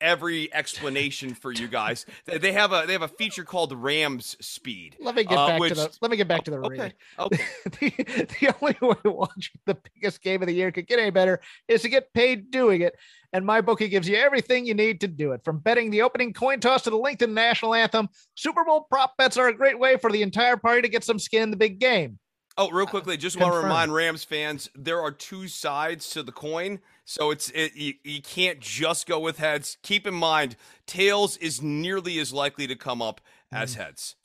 [0.00, 2.04] every explanation for you guys.
[2.26, 4.96] They- have a they have a feature called Rams Speed.
[5.00, 5.98] Let me get Uh, back which- to the.
[6.02, 7.44] Let me get back to the Okay, okay.
[7.80, 11.40] the, the only way watching the biggest game of the year could get any better
[11.68, 12.94] is to get paid doing it.
[13.32, 15.42] And my bookie gives you everything you need to do it.
[15.44, 19.36] From betting the opening coin toss to the LinkedIn national anthem, Super Bowl prop bets
[19.36, 21.78] are a great way for the entire party to get some skin in the big
[21.80, 22.18] game.
[22.56, 26.30] Oh, real quickly, just want to remind Rams fans there are two sides to the
[26.30, 29.76] coin, so it's it, you, you can't just go with heads.
[29.82, 30.54] Keep in mind,
[30.86, 33.20] tails is nearly as likely to come up
[33.52, 33.62] Mm.
[33.62, 34.16] as heads.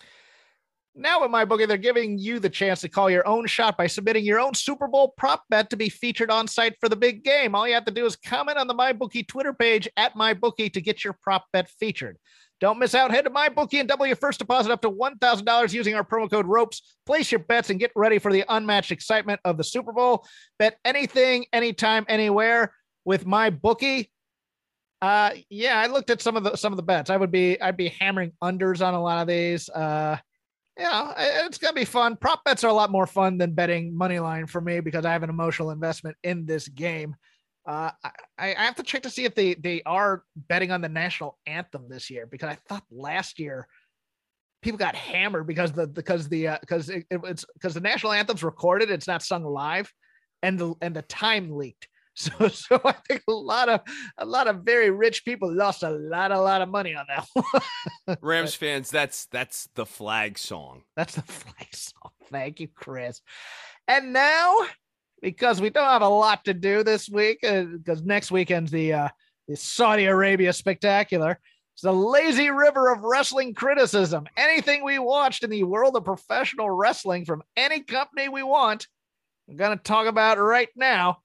[0.96, 3.88] Now at my bookie, they're giving you the chance to call your own shot by
[3.88, 7.24] submitting your own Super Bowl prop bet to be featured on site for the big
[7.24, 7.54] game.
[7.56, 10.82] All you have to do is comment on the MyBookie Twitter page at MyBookie to
[10.82, 12.18] get your prop bet featured.
[12.60, 13.12] Don't miss out.
[13.12, 16.45] Head to MyBookie and double your first deposit up to $1,000 using our promo code
[16.45, 16.98] ROPES.
[17.06, 20.26] Place your bets and get ready for the unmatched excitement of the Super Bowl.
[20.58, 22.74] Bet anything, anytime, anywhere
[23.06, 24.10] with MyBookie.
[25.02, 27.10] Uh, yeah, I looked at some of the some of the bets.
[27.10, 29.69] I would be I'd be hammering unders on a lot of these.
[29.69, 30.17] Uh,
[30.78, 32.15] know, it's gonna be fun.
[32.15, 35.12] Prop bets are a lot more fun than betting money line for me because I
[35.12, 37.15] have an emotional investment in this game.
[37.69, 37.91] Uh,
[38.39, 41.38] I, I have to check to see if they they are betting on the national
[41.45, 43.67] anthem this year because I thought last year
[44.63, 48.43] people got hammered because the because the because it, it- it's because the national anthem's
[48.43, 49.93] recorded, it's not sung live,
[50.41, 51.88] and the and the time leaked.
[52.15, 53.79] So so I think a lot of
[54.17, 57.25] a lot of very rich people lost a lot a lot of money on that
[57.34, 58.17] one.
[58.21, 60.84] Rams fans, that's that's the flag song.
[60.97, 62.12] That's the flag song.
[62.29, 63.21] Thank you, Chris.
[63.88, 64.53] And now,
[65.21, 69.10] because we don't have a lot to do this week, because next weekend's the uh,
[69.47, 71.39] the Saudi Arabia Spectacular.
[71.73, 74.27] It's the lazy river of wrestling criticism.
[74.36, 78.86] Anything we watched in the world of professional wrestling from any company we want,
[79.49, 81.19] I'm going to talk about right now.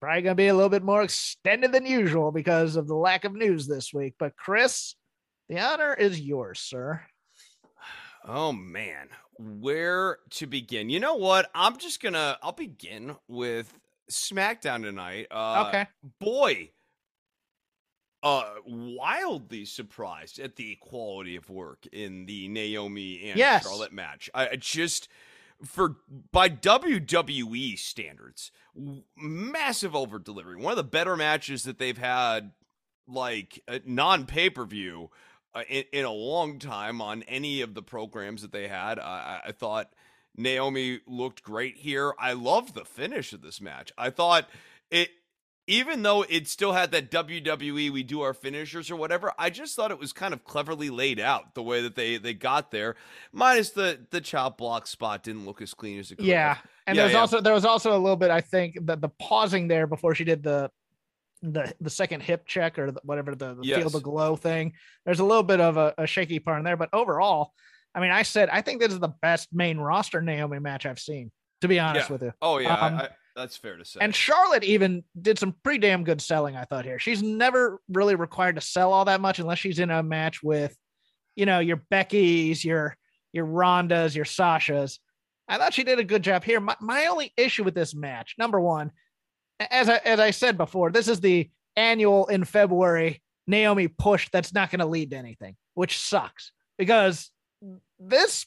[0.00, 3.24] Probably going to be a little bit more extended than usual because of the lack
[3.24, 4.14] of news this week.
[4.18, 4.94] But Chris,
[5.48, 7.00] the honor is yours, sir.
[8.28, 10.90] Oh man, where to begin?
[10.90, 11.50] You know what?
[11.54, 12.38] I'm just gonna.
[12.42, 13.78] I'll begin with
[14.10, 15.26] SmackDown tonight.
[15.30, 15.86] Uh, okay.
[16.18, 16.70] boy,
[18.22, 23.64] uh, wildly surprised at the quality of work in the Naomi and Yes.
[23.64, 24.28] Charlotte match.
[24.34, 25.08] I I just
[25.64, 25.96] for
[26.32, 30.56] by WWE standards, w- massive over delivery.
[30.56, 32.52] One of the better matches that they've had,
[33.06, 35.10] like non pay per view.
[35.56, 39.40] Uh, in, in a long time on any of the programs that they had, I,
[39.42, 39.90] I I thought
[40.36, 42.12] Naomi looked great here.
[42.18, 43.90] I loved the finish of this match.
[43.96, 44.50] I thought
[44.90, 45.08] it,
[45.66, 49.74] even though it still had that WWE we do our finishers or whatever, I just
[49.74, 52.94] thought it was kind of cleverly laid out the way that they they got there.
[53.32, 56.26] Minus the the chop block spot didn't look as clean as it could.
[56.26, 57.20] Yeah, and Yeah, there's yeah.
[57.20, 60.24] also there was also a little bit I think that the pausing there before she
[60.24, 60.70] did the
[61.42, 63.92] the the second hip check or the, whatever the, the feel Yes.
[63.92, 64.72] the glow thing.
[65.04, 67.52] There's a little bit of a, a shaky part in there, but overall,
[67.94, 70.98] I mean, I said I think this is the best main roster Naomi match I've
[71.00, 71.30] seen.
[71.62, 72.12] To be honest Yeah.
[72.12, 73.98] with you, Oh yeah, I- Um, I, that's fair to say.
[74.00, 76.56] and Charlotte even did some pretty damn good selling.
[76.56, 79.90] I thought here she's never really required to sell all that much unless she's in
[79.90, 80.76] a match with,
[81.34, 82.96] you know, your Becky's, your
[83.32, 84.98] your Rondas, your Sasha's.
[85.48, 86.60] I thought she did a good job here.
[86.60, 88.90] My, my only issue with this match, number one,
[89.60, 94.52] as I as I said before, this is the annual in February Naomi push that's
[94.52, 97.30] not going to lead to anything, which sucks because
[97.98, 98.46] this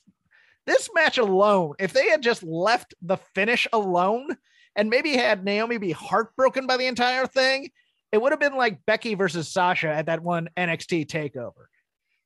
[0.66, 4.38] this match alone, if they had just left the finish alone
[4.76, 7.72] and maybe had Naomi be heartbroken by the entire thing,
[8.12, 11.66] it would have been like Becky versus Sasha at that one NXT takeover.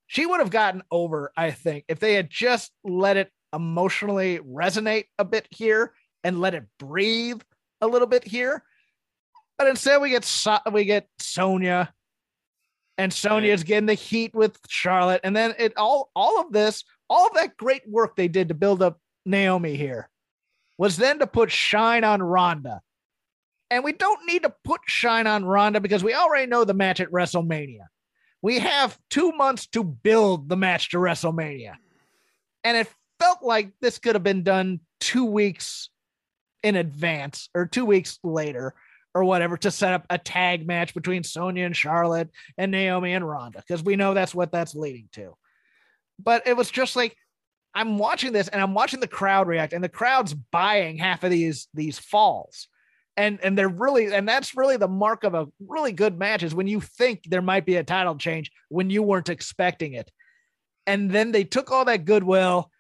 [0.08, 5.06] She would have gotten over, I think, if they had just let it emotionally resonate
[5.18, 5.94] a bit here
[6.24, 7.42] and let it breathe
[7.82, 8.64] a little bit here.
[9.58, 11.94] But instead, we get so- we get Sonya,
[12.98, 17.28] and Sonya's getting the heat with Charlotte, and then it all all of this, all
[17.28, 20.10] of that great work they did to build up Naomi here,
[20.78, 22.82] was then to put shine on Ronda.
[23.70, 27.00] And we don't need to put shine on Ronda because we already know the match
[27.00, 27.88] at WrestleMania.
[28.42, 31.76] We have two months to build the match to WrestleMania.
[32.64, 32.88] And it
[33.20, 35.90] felt like this could have been done two weeks
[36.62, 38.76] in advance or two weeks later
[39.16, 43.28] or whatever to set up a tag match between Sonya and Charlotte and Naomi and
[43.28, 45.36] Ronda because we know that's what that's leading to.
[46.20, 47.16] But it was just like
[47.76, 51.32] I'm watching this and I'm watching the crowd react and the crowd's buying half of
[51.32, 52.68] these these falls.
[53.16, 56.56] And and they're really and that's really the mark of a really good match is
[56.56, 60.10] when you think there might be a title change when you weren't expecting it.
[60.88, 62.72] And then they took all that goodwill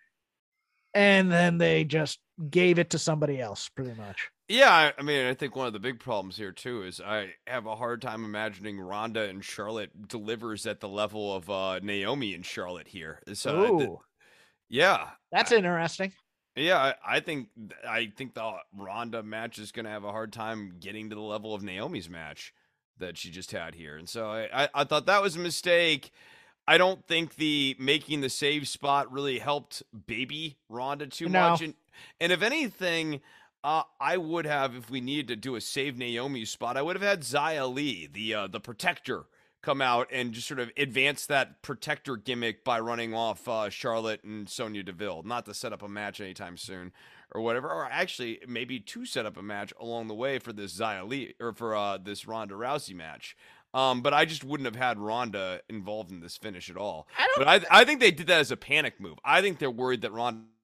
[0.93, 2.19] and then they just
[2.49, 4.29] gave it to somebody else pretty much.
[4.49, 7.33] Yeah, I, I mean, I think one of the big problems here too is I
[7.47, 12.33] have a hard time imagining Ronda and Charlotte delivers at the level of uh, Naomi
[12.33, 13.19] and Charlotte here.
[13.33, 13.89] So, th-
[14.69, 16.11] yeah, that's interesting.
[16.55, 17.49] yeah, I, I think
[17.87, 21.21] I think the Ronda match is going to have a hard time getting to the
[21.21, 22.53] level of Naomi's match
[22.97, 26.11] that she just had here, and so I, I, I thought that was a mistake.
[26.67, 31.49] I don't think the making the save spot really helped baby Ronda too No.
[31.49, 31.73] much, and
[32.19, 33.21] and if anything.
[33.65, 36.97] Uh, I would have, if we needed to do a save Naomi spot, I would
[36.97, 39.23] have had Xia Li, the uh, the protector,
[39.63, 44.21] come out and just sort of advance that protector gimmick by running off uh, Charlotte
[44.23, 46.91] and Sonya Deville, not to set up a match anytime soon
[47.31, 50.77] or whatever, or actually maybe to set up a match along the way for this
[50.77, 53.35] Xia Li or for uh, this Ronda Rousey match.
[53.73, 57.07] Um, but I just wouldn't have had Ronda involved in this finish at all.
[57.17, 59.17] I don't But I, I think they did that as a panic move.
[59.25, 60.11] I think they're worried that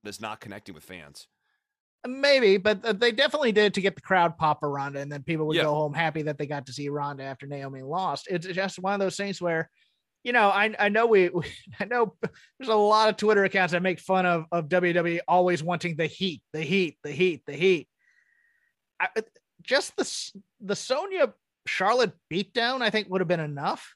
[0.03, 1.27] Ronda's not connecting with fans.
[2.07, 5.21] Maybe, but uh, they definitely did to get the crowd pop for Ronda, and then
[5.23, 5.63] people would Yeah.
[5.63, 8.27] go home happy that they got to see Ronda after Naomi lost.
[8.29, 9.69] It's just one of those things where,
[10.23, 11.43] you know, I I know we, we
[11.79, 12.15] I know
[12.57, 16.05] there's a lot of Twitter accounts that make fun of of WWE always wanting the
[16.05, 17.89] heat, the heat, the heat, the heat.
[19.01, 19.09] I,
[19.61, 20.31] just the
[20.61, 21.33] the Sonya
[21.67, 23.93] Charlotte beatdown, I think would have been enough.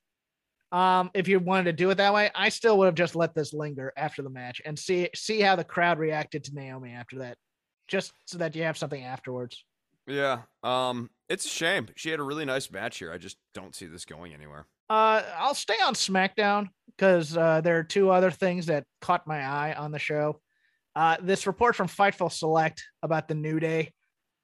[0.73, 3.35] Um, if you wanted to do it that way, I still would have just let
[3.35, 7.19] this linger after the match and see see how the crowd reacted to Naomi after
[7.19, 7.37] that
[7.87, 9.63] just so that you have something afterwards.
[10.07, 10.41] Yeah.
[10.63, 11.87] Um, it's a shame.
[11.95, 13.13] She had a really nice match here.
[13.13, 14.65] I just don't see this going anywhere.
[14.89, 19.41] Uh, I'll stay on SmackDown because uh, there are two other things that caught my
[19.41, 20.41] eye on the show.
[20.95, 23.93] Uh, this report from Fightful Select about the New Day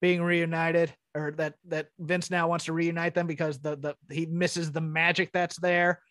[0.01, 4.25] being reunited, or that that Vince now wants to reunite them because the the he
[4.25, 6.01] misses the magic that's there.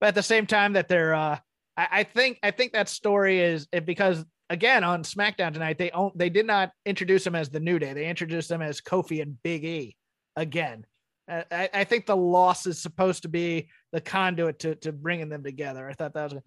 [0.00, 1.38] But at the same time, that they're, uh,
[1.76, 6.12] I, I think I think that story is because again on SmackDown tonight they own,
[6.14, 7.92] they did not introduce him as the New Day.
[7.92, 9.96] They introduced them as Kofi and Big E
[10.36, 10.84] again.
[11.28, 15.42] I, I think the loss is supposed to be the conduit to, to bringing them
[15.42, 15.88] together.
[15.88, 16.42] I thought that was,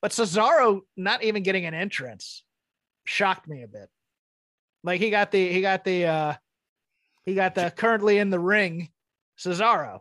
[0.00, 2.44] but Cesaro not even getting an entrance
[3.04, 3.88] shocked me a bit.
[4.84, 6.34] Like he got the he got the uh
[7.24, 8.90] he got the currently in the ring
[9.38, 10.00] Cesaro.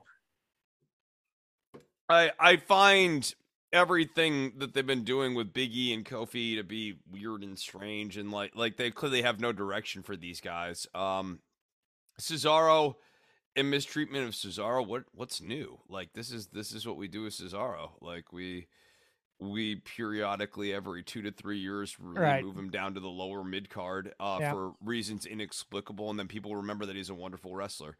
[2.09, 3.33] I I find
[3.71, 8.17] everything that they've been doing with Big E and Kofi to be weird and strange
[8.17, 10.87] and like like they clearly have no direction for these guys.
[10.95, 11.39] Um
[12.19, 12.95] Cesaro
[13.55, 15.79] and mistreatment of Cesaro, what what's new?
[15.87, 17.91] Like this is this is what we do with Cesaro.
[18.01, 18.67] Like we
[19.39, 22.43] we periodically every two to three years really Right.
[22.43, 24.51] move him down to the lower mid card uh, Yeah.
[24.51, 27.97] for reasons inexplicable, and then people remember that he's a wonderful wrestler.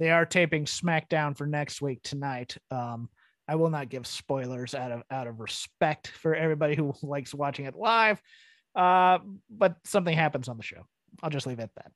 [0.00, 2.56] They are taping SmackDown for next week tonight.
[2.72, 3.08] Um
[3.46, 7.66] I will not give spoilers out of out of respect for everybody who likes watching
[7.66, 8.20] it live.
[8.74, 10.82] Uh but something happens on the show.
[11.22, 11.92] I'll just leave it at that.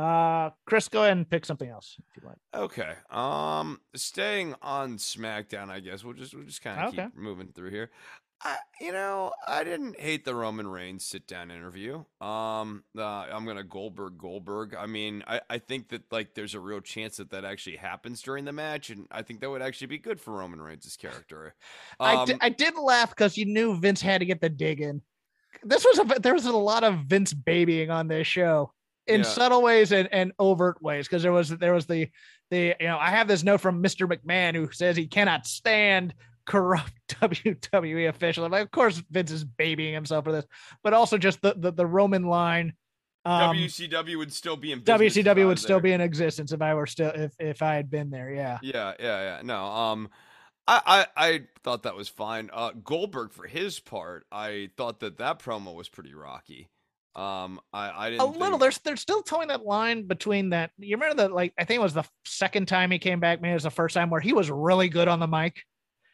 [0.00, 2.38] Uh Chris, go ahead and pick something else if you like.
[2.52, 2.94] Okay.
[3.10, 7.04] Um, staying on SmackDown, I guess we'll just we'll just kind of Okay.
[7.04, 7.90] keep moving through here.
[8.42, 12.04] I, you know, I didn't hate the Roman Reigns sit down interview.
[12.20, 14.74] Um, uh, I'm gonna Goldberg Goldberg.
[14.74, 18.20] I mean, I I think that like there's a real chance that that actually happens
[18.20, 21.54] during the match, and I think that would actually be good for Roman Reigns' character.
[21.98, 25.00] I Um, I did laugh because you knew Vince had to get the dig in.
[25.62, 28.72] This was a there was a lot of Vince babying on this show
[29.06, 29.26] in Yeah.
[29.26, 32.08] subtle ways and, and overt ways because there was there was the
[32.50, 34.06] the you know I have this note from Mr.
[34.06, 36.12] McMahon who says he cannot stand
[36.46, 40.46] corrupt WWE like, of course Vince is babying himself for this,
[40.82, 42.74] but also just the the, the Roman line.
[43.26, 45.82] Um, WCW would still be in business if I WCW would still there.
[45.82, 48.30] be in existence if I were still if if I had been there.
[48.30, 48.58] Yeah.
[48.62, 49.40] Yeah, yeah, yeah.
[49.42, 50.10] No, um,
[50.66, 52.50] I, I, I thought that was fine.
[52.52, 56.68] Uh, Goldberg, for his part, I thought that that promo was pretty rocky.
[57.16, 58.48] Um, I, I didn't a little.
[58.50, 60.70] think- There's they're still toeing that line between that.
[60.78, 61.32] You remember that?
[61.32, 63.40] Like I think it was the second time he came back.
[63.40, 65.62] Maybe it was the first time where he was really good on the mic,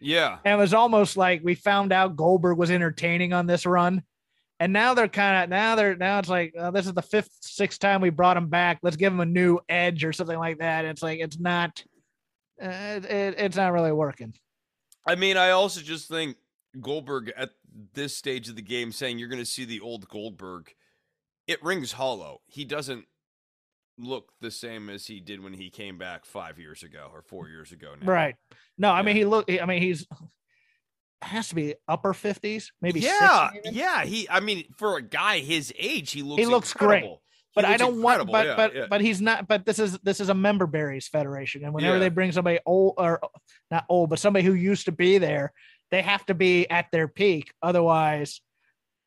[0.00, 4.02] Yeah, and it was almost like we found out Goldberg was entertaining on this run.
[4.58, 7.30] And now they're kind of now they're now it's like uh, this is the fifth
[7.40, 8.78] sixth time we brought him back.
[8.82, 10.84] Let's give him a new edge or something like that.
[10.84, 11.82] It's like it's not,
[12.62, 14.34] uh, it, it, it's not really working.
[15.06, 16.36] I mean, I also just think
[16.78, 17.52] Goldberg at
[17.94, 20.74] this stage of the game saying you're going to see the old Goldberg,
[21.46, 22.42] it rings hollow.
[22.46, 23.06] He doesn't
[24.00, 27.48] look the same as he did when he came back five years ago or four
[27.48, 27.94] years ago.
[28.00, 28.06] Now.
[28.10, 28.34] Right.
[28.78, 29.50] No, I mean he look.
[29.50, 30.06] I mean he's
[31.22, 33.00] has to be upper fifties, maybe.
[33.00, 34.04] yeah, 60 yeah.
[34.04, 36.40] He, I mean, for a guy his age, he looks.
[36.40, 36.98] He looks great.
[37.04, 37.22] incredible.
[37.22, 38.22] He But I don't want.
[38.22, 38.86] incredible, But yeah, but yeah.
[38.88, 39.46] but he's not.
[39.46, 42.00] But this is this is a member berries federation, and whenever Yeah.
[42.00, 43.20] they bring somebody old or
[43.70, 45.52] not old, but somebody who used to be there,
[45.90, 47.52] they have to be at their peak.
[47.62, 48.40] Otherwise,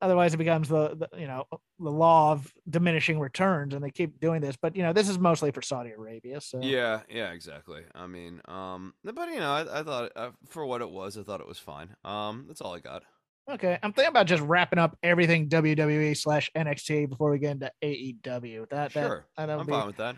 [0.03, 1.45] otherwise it becomes the, the you know
[1.79, 4.55] the law of diminishing returns, and they keep doing this.
[4.61, 6.41] But you know this is mostly for Saudi Arabia.
[6.41, 7.83] So Yeah, yeah, exactly.
[7.95, 11.23] I mean, um, but you know, I, I thought uh, for what it was, I
[11.23, 11.95] thought it was fine.
[12.03, 13.03] Um, that's all I got.
[13.49, 17.71] Okay, I'm thinking about just wrapping up everything WWE slash NXT before we get into
[17.81, 18.69] AEW.
[18.69, 20.15] That that Sure, that I'm be fine with that.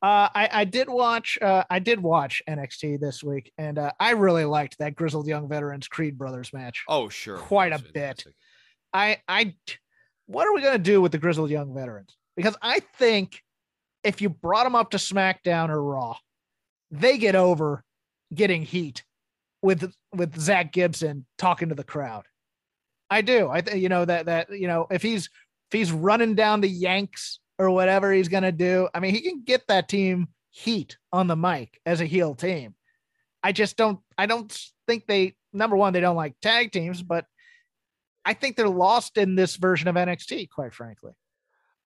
[0.00, 4.10] Uh, I I did watch uh I did watch NXT this week, and uh, I
[4.10, 6.84] really liked that Grizzled Young Veterans Creed Brothers match.
[6.88, 8.24] Oh, sure, quite a bit.
[8.92, 9.54] I I
[10.26, 12.16] what are we gonna do with the Grizzled Young Veterans?
[12.36, 13.42] Because I think
[14.04, 16.16] if you brought them up to SmackDown or Raw,
[16.90, 17.84] they get over
[18.34, 19.04] getting heat
[19.62, 22.24] with with Zack Gibson talking to the crowd.
[23.10, 23.48] I do.
[23.48, 25.26] I think you know that that you know if he's
[25.70, 29.42] if he's running down the Yanks or whatever he's gonna do, I mean he can
[29.42, 32.74] get that team heat on the mic as a heel team.
[33.42, 37.24] I just don't I don't think they number one, they don't like tag teams, but
[38.24, 41.12] I think they're lost in this version of NXT, quite frankly.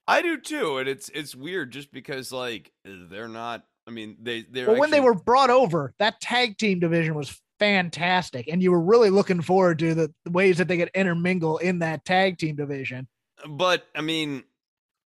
[0.07, 3.64] I do too, and it's it's weird just because like they're not.
[3.87, 7.40] I mean, they they're Well, when they were brought over, that tag team division was
[7.59, 11.59] fantastic, and you were really looking forward to the the ways that they could intermingle
[11.59, 13.07] in that tag team division.
[13.49, 14.42] But I mean,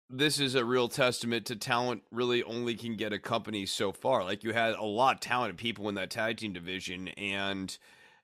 [0.09, 2.03] this is a real testament to talent.
[2.11, 4.25] Really, only can get a company so far.
[4.25, 7.77] Like you had a lot of talented people in that tag team division, and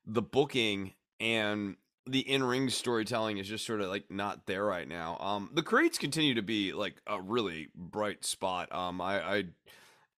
[0.07, 5.17] the booking and the in-ring storytelling is just sort of like not there right now.
[5.21, 8.73] Um, the Creeds continue to be like a really bright spot.
[8.75, 9.45] Um, I, I,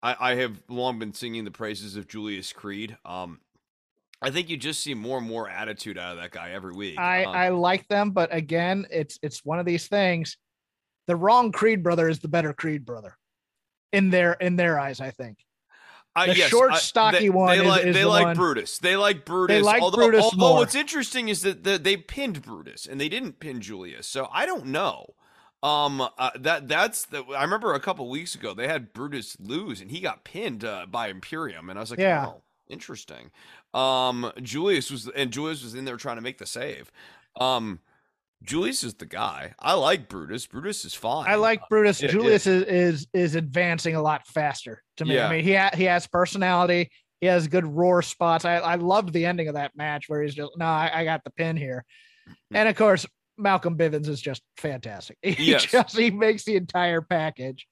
[0.02, 2.96] I, I have long been singing the praises of Julius Creed.
[3.04, 3.40] Um,
[4.22, 6.98] I think you just see more and more attitude out of that guy every week.
[6.98, 10.38] I Um, I like them, but again, it's it's one of these things.
[11.06, 13.18] The wrong Creed brother is the better Creed brother,
[13.92, 15.00] in their in their eyes.
[15.00, 15.38] I think.
[16.16, 18.36] I- The yes, short, stocky they, one They is- like is they the like one-
[18.36, 18.78] Brutus.
[18.78, 19.64] They like Brutus.
[19.64, 20.56] like although, Brutus although more.
[20.58, 24.06] what's interesting is that the, they pinned Brutus and they didn't pin Julius.
[24.06, 25.14] So I don't know.
[25.62, 27.24] Um, uh, that that's the.
[27.36, 30.84] I remember a couple weeks ago they had Brutus lose and he got pinned uh,
[30.86, 32.26] by Imperium, and I was like, Yeah.
[32.28, 33.30] oh, interesting.
[33.72, 36.92] Um, Julius was and Julius was in there trying to make the save.
[37.40, 37.80] Um,
[38.44, 39.54] Julius is the guy.
[39.58, 40.46] I like Brutus.
[40.46, 41.26] Brutus is fine.
[41.28, 42.00] I like Brutus.
[42.02, 42.12] yeah, yeah.
[42.12, 45.14] Julius is, is is advancing a lot faster to me.
[45.16, 45.28] Yeah.
[45.28, 46.90] I mean, he ha- he has personality.
[47.20, 48.44] He has good roar spots.
[48.44, 51.24] I, I loved the ending of that match where he's just no, I, I got
[51.24, 51.84] the pin here,
[52.28, 52.34] Mm.
[52.58, 53.04] and of course
[53.36, 55.16] Malcolm Bivens is just fantastic.
[55.22, 55.64] He Yes.
[55.64, 57.66] just he makes the entire package.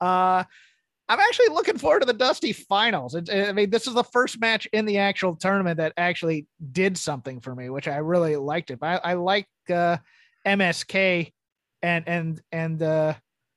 [0.00, 0.44] Uh,
[1.08, 3.14] I'm actually looking forward to the Dusty Finals.
[3.14, 6.96] It's, I mean, this is the first match in the actual tournament that actually did
[6.96, 8.78] something for me, which I really liked it.
[8.80, 9.98] I, I like uh,
[10.46, 11.32] MSK
[11.82, 13.14] and and and uh,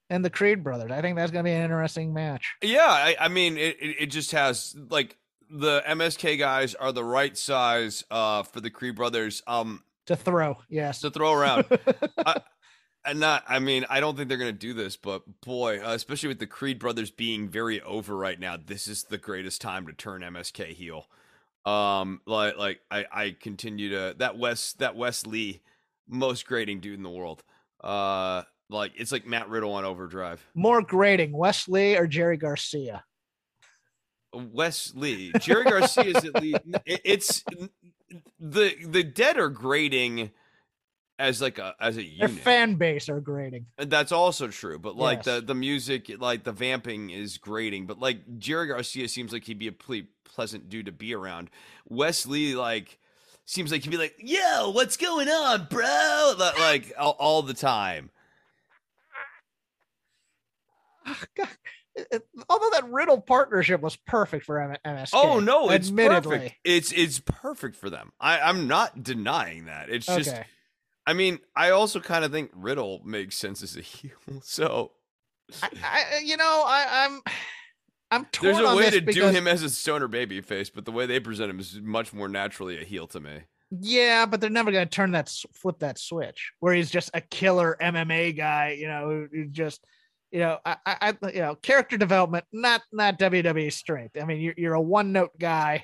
[0.10, 0.92] and the Creed brothers.
[0.92, 2.56] I think that's going to be an interesting match.
[2.62, 5.18] Yeah, I, I mean, it, it, just has like
[5.50, 10.58] the MSK guys are the right size uh for the Creed brothers um To throw,
[10.70, 11.02] yes.
[11.02, 11.66] to throw around.
[13.06, 16.30] and not, I mean, I don't think they're gonna do this, but boy, uh, especially
[16.30, 19.94] with the Creed brothers being very over right now, this is the greatest time to
[19.94, 21.08] turn MSK heel.
[21.66, 25.62] Um, like, like I, I continue to that Wes, that Wes Lee,
[26.08, 27.44] most grating dude in the world.
[27.84, 30.46] Uh, like it's like Matt Riddle on Overdrive.
[30.56, 33.04] More grading, Wes Lee or Jerry Garcia.
[34.34, 37.44] Wes Lee, Jerry Garcia is at least it's
[38.40, 40.32] the the dead are grading
[41.18, 42.44] as like a as a Their unit.
[42.44, 43.68] fan base are grading.
[43.78, 45.44] That's also true, but like the Yes.
[45.46, 47.88] the music, like the vamping is grating.
[47.88, 51.50] But like Jerry Garcia seems like he'd be a pretty pleasant dude to be around.
[51.88, 53.00] Wes Lee like
[53.48, 58.12] seems like he'd be like, "Yo, what's going on, bro?" Like all, all the time.
[61.36, 61.48] God,
[61.96, 65.10] it- it- although that Riddle partnership was perfect for M- MSK.
[65.14, 66.38] Oh no, it's admittedly.
[66.38, 66.56] perfect.
[66.64, 68.12] It's it's perfect for them.
[68.20, 69.90] I I'm not denying that.
[69.90, 70.46] It's just Okay.
[71.08, 74.12] I mean, I also kind of think Riddle makes sense as a heel.
[74.44, 74.92] So
[75.64, 77.22] I, I, you know, I, I'm,
[78.12, 80.70] I'm torn there's a on way this to do him as a stoner baby face,
[80.70, 83.42] but the way they present him is much more naturally a heel to me.
[83.70, 87.20] Yeah, but they're never going to turn that flip that switch where he's just a
[87.20, 88.78] killer MMA guy.
[88.80, 89.84] You know, who, just,
[90.32, 94.16] you know, I, I, I- you know, character development, not not WWE strength.
[94.22, 95.84] I mean, you're you're a one note guy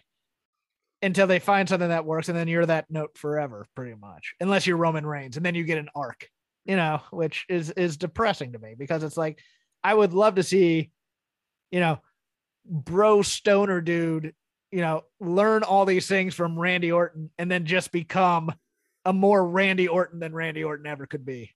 [1.02, 4.34] until they find something that works, and then you're that note forever, pretty much.
[4.40, 6.30] Unless you're Roman Reigns, and then you get an arc.
[6.64, 9.40] You know, which is is depressing to me because it's like
[9.84, 10.92] I would love to see,
[11.72, 12.00] you know,
[12.66, 14.34] bro stoner dude
[14.74, 18.52] you know, learn all these things from Randy Orton and then just become
[19.06, 21.52] a more Randy Orton than Randy Orton ever could be.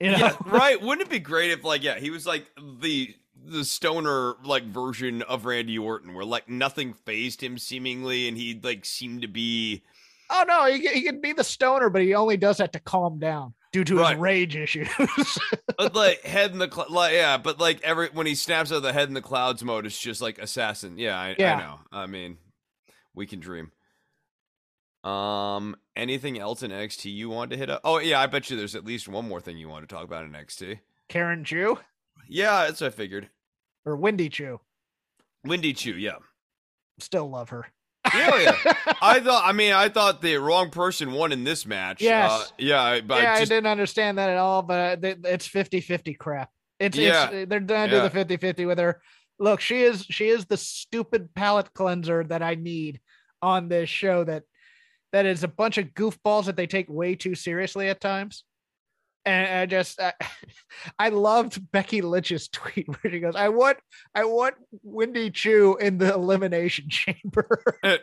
[0.00, 0.80] You know, Yeah, right.
[0.80, 2.46] Wouldn't it be great if like yeah, he was like
[2.78, 8.38] the the stoner like version of Randy Orton where like nothing phased him seemingly and
[8.38, 9.82] he like seemed to be
[10.30, 13.18] oh no, he, he can be the stoner, but he only does that to calm
[13.18, 14.12] down due to Right.
[14.12, 14.88] his rage issues.
[15.80, 18.76] uh, like head in the cl- like yeah, but like every when he snaps out
[18.76, 20.96] of the head in the clouds mode it's just like assassin.
[20.96, 21.56] Yeah, I, Yeah.
[21.56, 21.80] I know.
[21.90, 22.38] I mean,
[23.14, 23.72] we can dream.
[25.02, 27.80] Um anything else in NXT you want to hit up?
[27.84, 30.04] Oh yeah, I bet you there's at least one more thing you want to talk
[30.04, 30.78] about in NXT.
[31.08, 31.78] Karen Q
[32.28, 33.28] Yeah, that's what I figured.
[33.84, 34.60] or Wendy Choo.
[35.44, 36.16] Windy Chew, yeah.
[37.00, 37.66] Still love her.
[38.14, 38.56] Yeah.
[39.02, 39.42] I thought.
[39.44, 42.00] I mean, I thought the wrong person won in this match.
[42.00, 42.30] Yes.
[42.30, 46.50] Uh, yeah, but yeah, I I didn't understand that at all, but it's 50-50 crap.
[46.80, 47.30] It's, Yeah.
[47.30, 48.08] it's they're gonna Yeah.
[48.08, 49.00] do the 50-50 with her.
[49.38, 53.00] Look, she is she is the stupid palate cleanser that I need
[53.42, 54.44] on this show that
[55.12, 58.44] that is a bunch of goofballs that they take way too seriously at times.
[59.26, 60.12] And I just I,
[60.98, 63.78] I loved Becky Lynch's tweet where she goes, I want
[64.14, 67.62] I want Wendy Choo in the elimination chamber.
[67.82, 67.98] Eh,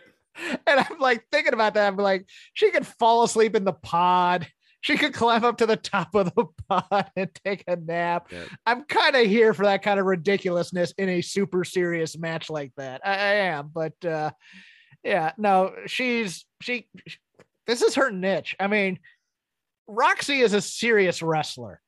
[0.68, 1.88] And I'm like thinking about that.
[1.88, 4.48] I'm like, she could fall asleep in the pod.
[4.84, 8.30] She could climb up to the top of the pod and take a nap.
[8.32, 8.46] Yeah.
[8.66, 12.72] I'm kind of here for that kind of ridiculousness in a super serious match like
[12.78, 13.02] that.
[13.06, 14.32] I, I am, but uh
[15.04, 16.88] yeah, no, she's she
[17.68, 18.56] this is her niche.
[18.60, 18.98] I mean,
[19.92, 21.82] Roxy is a serious wrestler.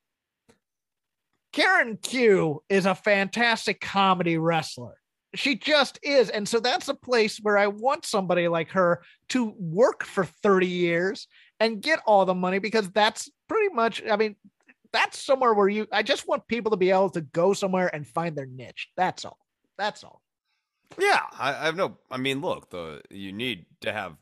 [1.54, 4.96] Karen Q is a fantastic comedy wrestler
[5.36, 9.54] she just is and so that's a place where i want somebody like her to
[9.58, 11.28] work for 30 years
[11.60, 14.36] and get all the money because that's pretty much i mean
[14.92, 18.08] that's somewhere where you i just want people to be able to go somewhere and
[18.08, 19.40] find their niche that's all
[19.78, 20.22] that's all
[21.00, 21.98] yeah, I, I have no.
[22.12, 24.16] I mean, look, the you need to have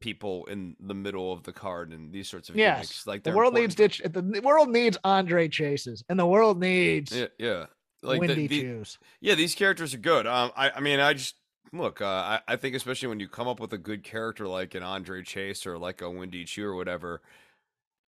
[0.00, 3.06] people in the middle of the card and these sorts of yes gimmicks.
[3.06, 4.14] Like the world needs important.
[4.14, 7.66] ditch the world needs andre chases and the world needs Yeah, yeah.
[8.02, 10.26] Like windy the- chews yeah, these characters are good.
[10.26, 11.36] Um, I, I mean, I just
[11.72, 12.02] look.
[12.02, 14.82] Uh, I, I think especially when you come up with a good character like an
[14.82, 17.22] Andre Chase or like a Wendy Choo or whatever,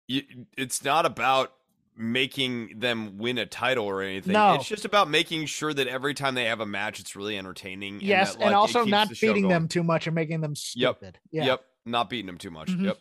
[0.06, 0.22] you,
[0.56, 1.52] it's not about
[1.96, 4.32] making them win a title or anything.
[4.32, 4.54] No.
[4.54, 7.94] It's just about making sure that every time they have a match, it's really entertaining.
[7.94, 10.40] and yes that, and, like, it also not the beating them too much and making
[10.40, 10.96] them Yep.
[10.96, 12.68] stupid yeah Yep, not beating them too much.
[12.68, 12.84] Mhm.
[12.86, 12.98] Yep.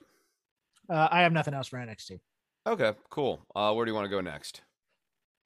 [0.89, 2.19] uh, i have nothing else for nxt
[2.67, 3.39] Okay, cool.
[3.55, 4.61] Uh, where do you want to go next?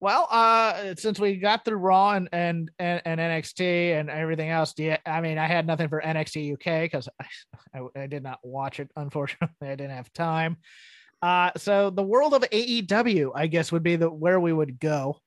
[0.01, 4.73] Well, uh, since we got through Raw and and and, and NXT and everything else,
[4.77, 7.25] you, I mean, I had nothing for NXT UK because I,
[7.79, 8.89] I, I did not watch it.
[8.97, 10.57] Unfortunately, I didn't have time.
[11.21, 15.21] Uh, so the world of AEW, I guess, would be the where we would go.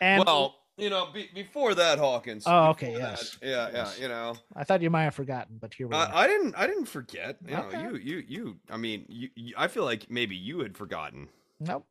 [0.00, 2.44] And well, you know, be, before that, Hawkins.
[2.46, 3.96] Oh, okay, yes, that, yeah, yes.
[3.96, 4.02] yeah.
[4.02, 6.06] You know, I thought you might have forgotten, but here we are.
[6.12, 6.54] I, I didn't.
[6.56, 7.36] I didn't forget.
[7.46, 8.56] You know, you, you, you.
[8.70, 9.54] I mean, you, you.
[9.56, 11.28] I feel like maybe you had forgotten.
[11.60, 11.86] nope,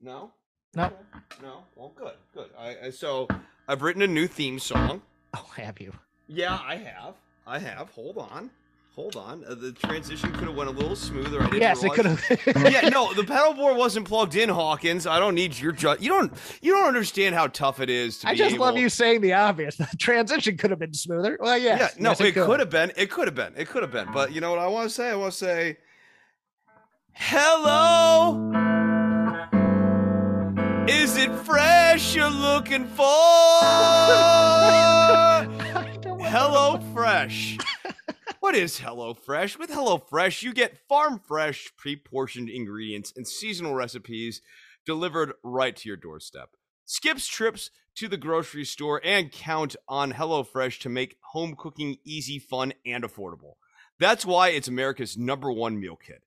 [0.00, 0.30] No.
[0.74, 0.98] nope.
[1.42, 1.64] No.
[1.76, 2.50] Well, good, good.
[2.58, 3.28] I, I so
[3.68, 5.02] I've written a new theme song.
[5.34, 5.92] Oh, have you?
[6.28, 7.14] Yeah, I have.
[7.46, 7.90] I have.
[7.90, 8.50] Hold on.
[9.00, 9.42] Hold on.
[9.48, 11.40] Uh, the transition could have went a little smoother.
[11.40, 12.22] I didn't Yes, it could have.
[12.70, 15.06] yeah, no, the pedal board wasn't plugged in, Hawkins.
[15.06, 16.30] I don't need your ju- You don't.
[16.60, 19.76] You don't understand how tough it is to I just love you saying the obvious.
[19.76, 21.38] The transition could have been smoother.
[21.40, 22.92] Well, yes, Yeah, no, yes, it, could have been.
[22.94, 23.54] It could have been.
[23.56, 24.12] It could have been.
[24.12, 25.08] But you know what I want to say?
[25.08, 25.78] I want to say,
[27.14, 28.50] hello.
[30.88, 33.02] Is it fresh you're looking for?
[33.62, 35.46] I
[36.02, 37.56] don't want- Hello Fresh.
[38.50, 39.60] What is Hello Fresh?
[39.60, 44.42] With Hello Fresh, you get farm fresh, pre-portioned ingredients and seasonal recipes
[44.84, 46.56] delivered right to your doorstep.
[46.84, 52.40] Skips trips to the grocery store and count on HelloFresh to make home cooking easy,
[52.40, 53.52] fun, and affordable.
[54.00, 56.24] That's why it's America's number one meal kit.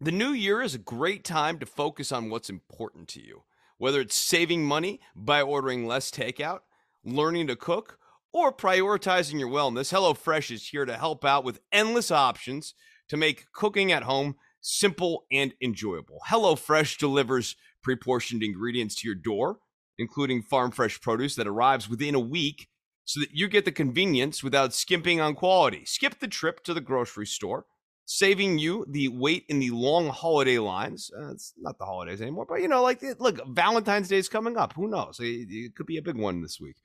[0.00, 3.42] The new year is a great time to focus on what's important to you.
[3.76, 6.60] Whether it's saving money by ordering less takeout,
[7.02, 7.98] learning to cook,
[8.32, 12.74] or prioritizing your wellness, HelloFresh is here to help out with endless options
[13.08, 16.18] to make cooking at home simple and enjoyable.
[16.28, 19.58] HelloFresh delivers pre portioned ingredients to your door,
[19.98, 22.68] including farm fresh produce that arrives within a week
[23.04, 25.84] so that you get the convenience without skimping on quality.
[25.84, 27.66] Skip the trip to the grocery store,
[28.06, 31.10] saving you the wait in the long holiday lines.
[31.16, 34.56] Uh, it's not the holidays anymore, but you know, like look, Valentine's Day is coming
[34.56, 34.72] up.
[34.74, 35.18] Who knows?
[35.20, 36.76] It, it could be a big one this week.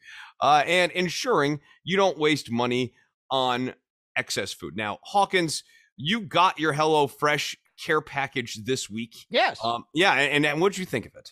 [0.42, 2.94] Uh, and ensuring you don't waste money
[3.30, 3.74] on
[4.18, 4.76] excess food.
[4.76, 5.64] Now, Hawkins,
[5.96, 9.16] you got your Hello Fresh care package this week.
[9.30, 9.60] Yes.
[9.64, 11.32] Um, yeah, and, and what did you think of it?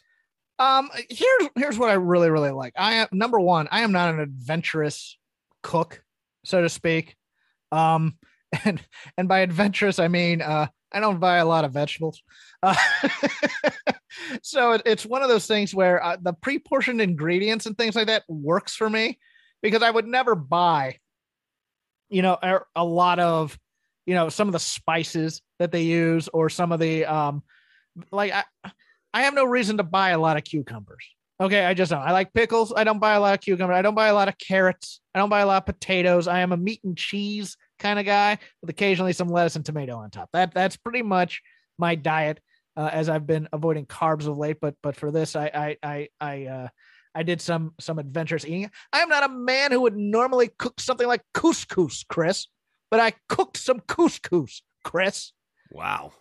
[0.60, 2.74] Um, here's here's what I really really like.
[2.78, 3.68] I am number one.
[3.72, 5.18] I am not an adventurous
[5.64, 6.04] cook,
[6.44, 7.16] so to speak.
[7.72, 8.18] Um,
[8.66, 8.82] and
[9.18, 12.22] and by adventurous I mean uh, I don't buy a lot of vegetables.
[12.64, 12.76] Uh,
[14.42, 18.08] so it, it's one of those things where uh, the pre-portioned ingredients and things like
[18.08, 19.20] that works for me
[19.62, 20.98] because I would never buy,
[22.10, 23.58] you know, a, a lot of,
[24.06, 27.44] you know, some of the spices that they use or some of the um,
[28.12, 28.44] like I
[29.14, 31.06] I have no reason to buy a lot of cucumbers.
[31.42, 32.02] Okay, I just don't.
[32.02, 32.74] I like pickles.
[32.76, 33.76] I don't buy a lot of cucumbers.
[33.76, 35.02] I don't buy a lot of carrots.
[35.16, 36.28] I don't buy a lot of potatoes.
[36.28, 39.98] I am a meat and cheese kind of guy with occasionally some lettuce and tomato
[39.98, 40.30] on top.
[40.34, 41.42] That that's pretty much
[41.78, 42.40] my diet
[42.78, 44.58] uh, as I've been avoiding carbs of late.
[44.62, 46.68] But but for this, I I I I uh,
[47.16, 48.70] I did some some adventurous eating.
[48.94, 52.48] I am not a man who would normally cook something like couscous, Chris,
[52.92, 55.34] but I cooked some couscous, Chris.
[55.72, 56.14] Wow.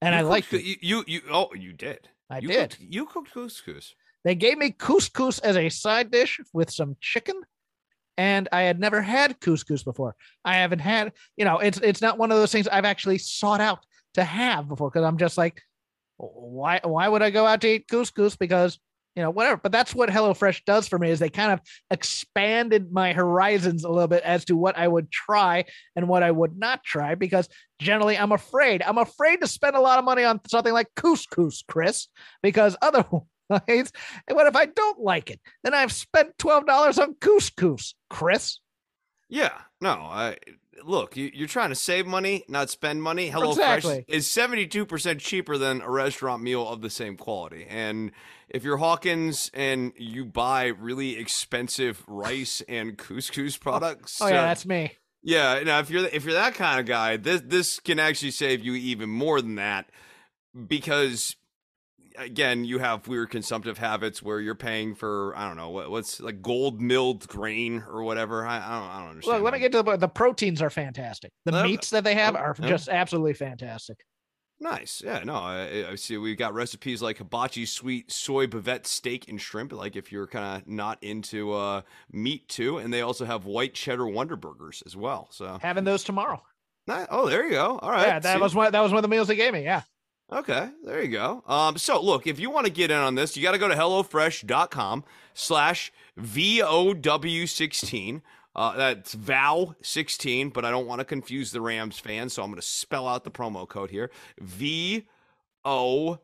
[0.00, 2.08] And you I like you, you you oh you did.
[2.30, 2.70] I you did.
[2.70, 3.94] Cooked, you cooked couscous.
[4.24, 7.42] They gave me couscous as a side dish with some chicken,
[8.16, 10.14] and I had never had couscous before.
[10.44, 13.60] I haven't had, you know, it's it's not one of those things I've actually sought
[13.60, 13.80] out
[14.14, 15.62] to have before because I'm just like,
[16.16, 18.36] why why would I go out to eat couscous?
[18.38, 18.78] Because
[19.16, 19.60] you know, whatever.
[19.62, 21.60] But that's what HelloFresh does for me is they kind of
[21.90, 26.32] expanded my horizons a little bit as to what I would try and what I
[26.32, 27.48] would not try because
[27.78, 28.82] generally I'm afraid.
[28.82, 32.08] I'm afraid to spend a lot of money on something like couscous, Chris,
[32.42, 35.40] because otherwise what if I don't like it?
[35.62, 38.58] Then I've spent $12 on couscous, Chris.
[39.28, 40.36] Yeah, no, I
[40.82, 43.30] look, you, are trying to save money, not spend money.
[43.30, 44.04] HelloFresh exactly.
[44.08, 47.66] is 72% cheaper than a restaurant meal of the same quality.
[47.68, 48.12] And
[48.48, 54.40] if you're Hawkins and you buy really expensive rice and couscous products, oh, oh yeah,
[54.40, 54.92] uh, that's me.
[55.22, 58.62] Yeah, now if you're if you're that kind of guy, this this can actually save
[58.62, 59.90] you even more than that
[60.68, 61.34] because
[62.16, 66.20] again, you have weird consumptive habits where you're paying for I don't know what, what's
[66.20, 68.46] like gold milled grain or whatever.
[68.46, 69.36] I, I don't I don't understand.
[69.36, 71.32] Look, let me get to the the proteins are fantastic.
[71.44, 73.98] The uh, meats that they have are uh, just absolutely fantastic.
[74.60, 75.02] Nice.
[75.04, 79.40] Yeah, no, I, I, see we've got recipes like hibachi sweet soy bavette steak and
[79.40, 82.78] shrimp, like if you're kind of not into uh, meat too.
[82.78, 85.28] And they also have white cheddar Wonder Burgers as well.
[85.32, 86.40] So having those tomorrow.
[86.86, 87.78] Oh, there you go.
[87.78, 88.06] All right.
[88.06, 88.42] Yeah, that see.
[88.42, 89.64] was one that was one of the meals they gave me.
[89.64, 89.82] Yeah.
[90.32, 91.42] Okay, there you go.
[91.46, 93.68] Um, so look, if you want to get in on this, you got to go
[93.68, 95.04] to HelloFresh.com
[95.34, 98.22] slash VOW16.
[98.56, 102.50] Uh, that's VOW 16, but I don't want to confuse the Rams fans, so I'm
[102.50, 104.10] going to spell out the promo code here.
[104.40, 105.06] V
[105.64, 106.20] O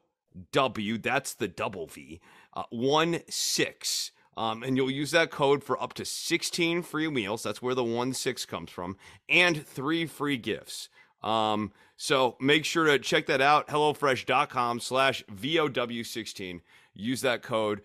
[0.53, 2.21] W, that's the double V,
[2.55, 4.13] uh, 1 6.
[4.37, 7.43] Um, and you'll use that code for up to 16 free meals.
[7.43, 8.97] That's where the 1 6 comes from,
[9.29, 10.89] and three free gifts.
[11.23, 13.69] Um, so make sure to check that out.
[13.69, 16.61] HelloFresh.com slash VOW16.
[16.95, 17.83] Use that code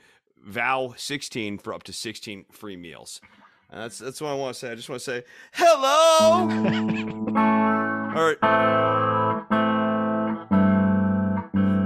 [0.47, 3.19] VOW16 for up to 16 free meals.
[3.69, 4.71] And that's that's what I want to say.
[4.71, 5.23] I just want to say
[5.53, 6.47] hello.
[8.15, 8.38] All right.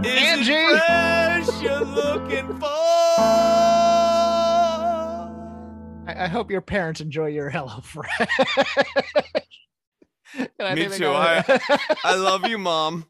[0.06, 2.66] Is Angie, fresh you're looking for?
[6.08, 8.10] I, I hope your parents enjoy your Hello Fresh.
[10.36, 11.10] Me too.
[11.10, 11.44] I
[12.04, 13.06] I love you, mom.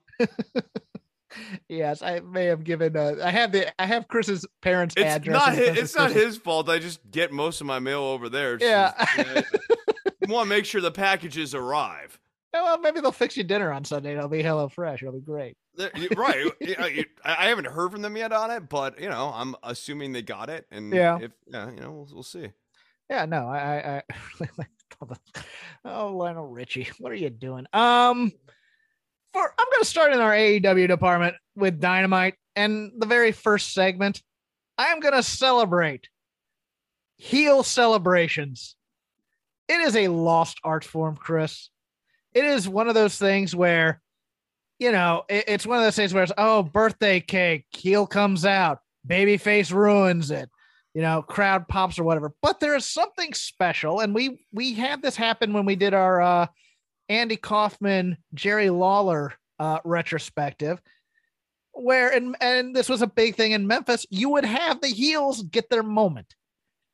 [1.68, 2.96] yes, I may have given.
[2.96, 3.82] Uh, I have the.
[3.82, 5.34] I have Chris's parents' it's address.
[5.34, 6.70] Not his, it's not his fault.
[6.70, 8.58] I just get most of my mail over there.
[8.60, 8.94] Yeah.
[9.16, 9.46] Just,
[10.28, 12.20] want to make sure the packages arrive.
[12.54, 14.14] Yeah, well, maybe they'll fix you dinner on Sunday.
[14.16, 15.04] It'll be Hello Fresh.
[15.04, 15.56] It'll be great.
[16.16, 16.52] right.
[17.24, 20.50] I haven't heard from them yet on it, but you know, I'm assuming they got
[20.50, 20.66] it.
[20.72, 22.52] And yeah, if yeah, you know, we'll, we'll see.
[23.10, 23.58] Yeah, no, I,
[23.98, 24.04] I,
[24.42, 24.66] I
[25.86, 27.66] oh, Lionel Richie, what are you doing?
[27.74, 28.32] Um,
[29.34, 33.74] for I'm going to start in our AEW department with Dynamite, and the very first
[33.74, 34.22] segment,
[34.78, 36.10] I am going to celebrate
[37.18, 38.76] heel celebrations.
[39.68, 41.70] It is a lost art form, Chris.
[42.34, 44.02] It is one of those things where,
[44.80, 48.46] you know, it, it's one of those things where it's oh, birthday cake, heel comes
[48.46, 50.50] out, babyface ruins it
[50.94, 52.34] you know crowd pops or whatever.
[52.42, 56.22] But there is something special and we we had this happen when we did our
[56.22, 56.48] uh
[57.08, 60.80] andy kaufman jerry lawler uh retrospective
[61.74, 65.44] where and and this was a big thing in memphis you would have the heels
[65.44, 66.36] get their moment.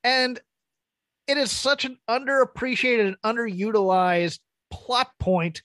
[0.03, 0.39] And
[1.27, 4.39] it is such an underappreciated and underutilized
[4.69, 5.63] plot point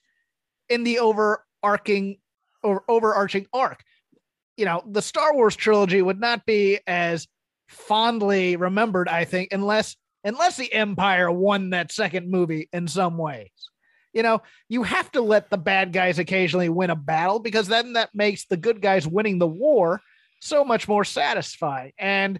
[0.69, 2.17] in the overarching
[2.63, 3.83] or overarching arc.
[4.57, 7.27] You know the star wars trilogy would not be as
[7.71, 13.49] fondly remembered, I think, unless unless the Empire won that second movie in some ways.
[14.13, 17.93] You know, you have to let the bad guys occasionally win a battle because then
[17.93, 20.01] that makes the good guys winning the war
[20.41, 21.93] so much more satisfying.
[21.97, 22.39] And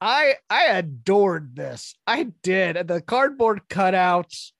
[0.00, 1.96] I I adored this.
[2.06, 2.88] I did.
[2.88, 4.52] The cardboard cutouts.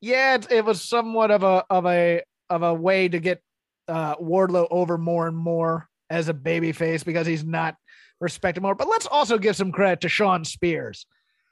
[0.00, 3.42] Yeah, it, it was somewhat of a of a of a way to get
[3.88, 7.76] uh Wardlow over more and more as a baby face because he's not
[8.20, 8.74] respect him more.
[8.74, 11.06] But let's also give some credit to Shawn Spears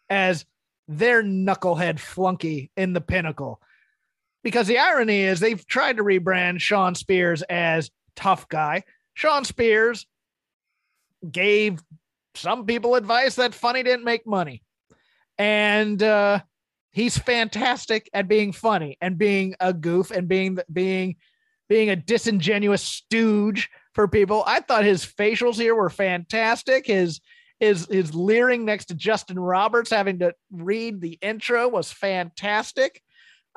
[0.09, 0.45] as
[0.89, 3.61] their knucklehead flunky in the pinnacle.
[4.43, 8.85] Because the irony is they've tried to rebrand Shawn Spears as tough guy.
[9.15, 10.07] Shawn Spears
[11.31, 11.83] gave
[12.35, 14.63] some people advice that funny didn't make money.
[15.39, 16.41] And uh,
[16.91, 21.17] he's fantastic at being funny and being a goof and being being
[21.69, 24.43] being a disingenuous stooge for people.
[24.47, 26.87] I thought his facials here were fantastic.
[26.87, 27.21] His
[27.61, 33.01] his his leering next to Justin Roberts, having to read the intro, was fantastic.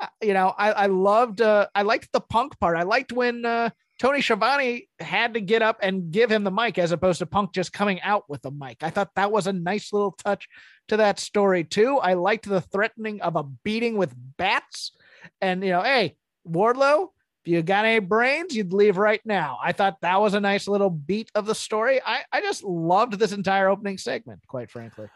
[0.00, 2.76] Uh, you know, I I loved uh, I liked the punk part.
[2.76, 6.78] I liked when uh, Tony Schiavone had to get up and give him the mic
[6.78, 8.78] as opposed to Punk just coming out with the mic.
[8.82, 10.48] I thought that was a nice little touch
[10.88, 11.98] to that story too.
[11.98, 14.92] I liked the threatening of a beating with bats,
[15.40, 16.16] and you know, hey
[16.48, 17.08] Wardlow,
[17.48, 19.58] you got any brains, you'd leave right now.
[19.62, 22.00] I thought that was a nice little beat of the story.
[22.04, 25.08] I, I just loved this entire opening segment, quite frankly.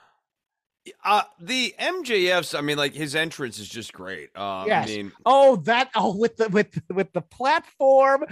[1.05, 4.37] Uh, the MJF's, I mean, like his entrance is just great.
[4.37, 4.89] Um, yes.
[4.89, 8.25] I mean, oh, that oh with the with with the platform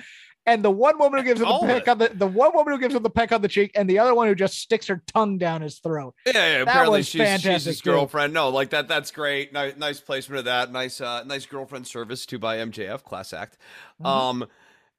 [0.46, 2.80] and the one woman who gives him the peck on the the one woman who
[2.80, 5.02] gives him the peck on the cheek, and the other one who just sticks her
[5.06, 6.14] tongue down his throat.
[6.26, 8.32] Yeah, yeah apparently she's, she's his girlfriend.
[8.32, 8.88] No, like that.
[8.88, 9.52] That's great.
[9.52, 10.72] Nice, nice placement of that.
[10.72, 13.04] Nice, uh, nice girlfriend service to by MJF.
[13.04, 13.58] Class act.
[14.00, 14.06] Mm-hmm.
[14.06, 14.48] Um,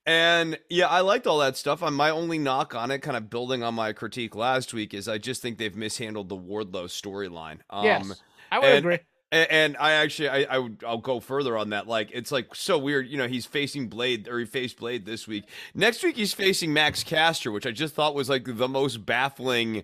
[0.05, 1.81] and yeah, I liked all that stuff.
[1.81, 5.17] My only knock on it, kind of building on my critique last week, is I
[5.17, 7.59] just think they've mishandled the Wardlow storyline.
[7.69, 8.21] Um, yes,
[8.51, 8.99] I would and, agree.
[9.33, 11.87] And, I actually, I, I would, I'll go further on that.
[11.87, 13.07] Like, it's like so weird.
[13.07, 15.45] You know, he's facing Blade, or he faced Blade this week.
[15.73, 19.83] Next week, he's facing Max Caster, which I just thought was like the most baffling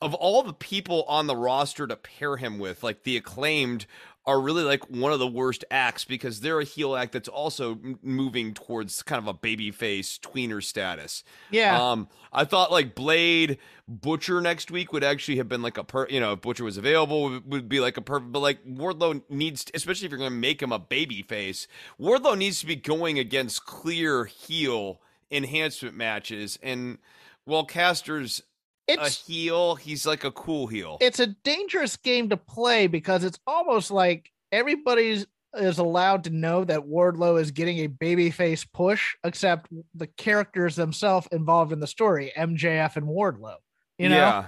[0.00, 2.82] of all the people on the roster to pair him with.
[2.82, 3.86] Like the acclaimed
[4.28, 7.78] are really like one of the worst acts because they're a heel act that's also
[8.02, 11.24] moving towards kind of a babyface tweener status.
[11.50, 11.80] Yeah.
[11.80, 13.56] Um, I thought like Blade
[13.88, 16.76] Butcher next week would actually have been like a per, you know, if Butcher was
[16.76, 20.30] available would be like a perfect, but like Wardlow needs, to, especially if you're going
[20.30, 21.66] to make him a babyface,
[21.98, 25.00] Wardlow needs to be going against clear heel
[25.30, 26.98] enhancement matches and.
[27.46, 28.42] Well, Caster's
[28.88, 29.74] it's, a heel.
[29.74, 30.98] He's like a cool heel.
[31.00, 35.26] It's a dangerous game to play because it's almost like everybody's
[35.56, 41.26] is allowed to know that Wardlow is getting a babyface push, except the characters themselves
[41.32, 43.56] involved in the story, MJF and Wardlow.
[43.98, 44.44] You know, yeah.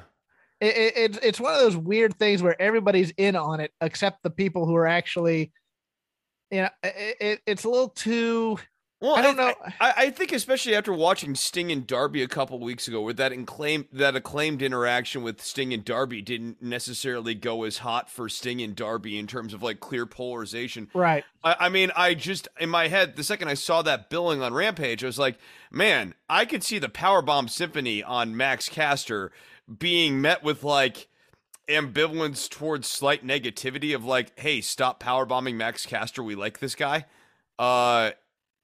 [0.61, 4.23] It, it, it's it's one of those weird things where everybody's in on it except
[4.23, 5.53] the people who are actually,
[6.51, 8.59] you know, it, it's a little too
[9.01, 9.55] well, I don't know.
[9.81, 13.33] I, I, think especially after watching Sting and Darby a couple weeks ago, where that
[13.33, 18.61] acclaimed that acclaimed interaction with Sting and Darby didn't necessarily go as hot for Sting
[18.61, 20.89] and Darby in terms of like clear polarization.
[20.93, 21.25] Right.
[21.43, 24.53] I, I mean, I just in my head the second I saw that billing on
[24.53, 25.39] Rampage, I was like,
[25.71, 29.33] man, I could see the Powerbomb Symphony on Max Caster
[29.79, 31.09] being met with like
[31.71, 36.23] ambivalence towards slight negativity of like, hey, stop powerbombing Max Caster.
[36.23, 37.07] We like this guy.
[37.59, 38.11] Uh,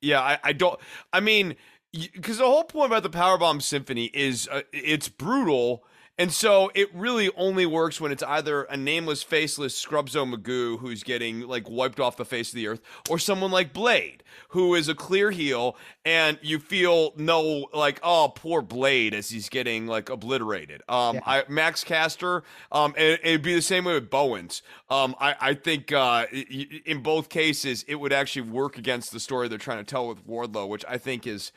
[0.01, 0.79] yeah, I, I don't.
[1.13, 1.57] I mean,
[1.93, 5.85] because the whole point about the Powerbomb Symphony is uh, it's brutal.
[6.19, 11.03] And so it really only works when it's either a nameless, faceless Scrubzo Magoo who's
[11.03, 14.89] getting like wiped off the face of the earth, or someone like Blade who is
[14.89, 20.09] a clear heel, and you feel no like oh poor Blade as he's getting like
[20.09, 20.83] obliterated.
[20.89, 21.23] Um, yeah.
[21.27, 22.43] I, Max Caster,
[22.73, 24.63] um, and, it'd be the same way with Bowens.
[24.89, 29.49] Um, I I think uh, in both cases it would actually work against the story
[29.49, 31.53] they're trying to tell with Wardlow, which I think is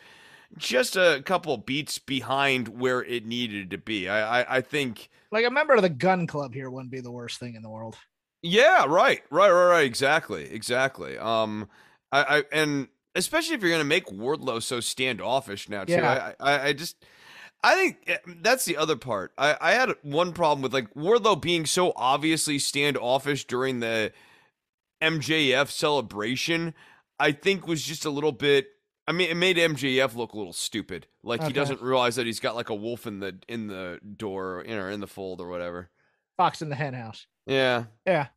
[0.58, 4.10] just a couple beats behind where it needed to be.
[4.10, 7.12] I, I, I think like a member of the gun club here wouldn't be the
[7.12, 7.96] worst thing in the world.
[8.42, 9.86] Yeah, right, right, right, right.
[9.86, 11.18] Exactly, exactly.
[11.18, 11.70] Um,
[12.12, 15.94] I, I and especially if you're gonna make Wardlow so standoffish now too.
[15.94, 16.34] Yeah.
[16.40, 17.04] I, I, I just.
[17.62, 19.34] I think eh, that's the other part.
[19.38, 24.14] I, I had one problem with like Wardlow being so obviously standoffish during the
[25.02, 26.74] MJF celebration.
[27.20, 28.68] I think was just a little bit.
[29.10, 31.08] I mean, it made MJF look a little stupid.
[31.24, 31.48] Like Okay.
[31.48, 34.76] he doesn't realize that he's got like a wolf in the in the door, you
[34.76, 35.90] know, or in the fold or whatever.
[36.38, 37.26] Fox in the henhouse.
[37.48, 37.86] Yeah.
[38.06, 38.28] Yeah.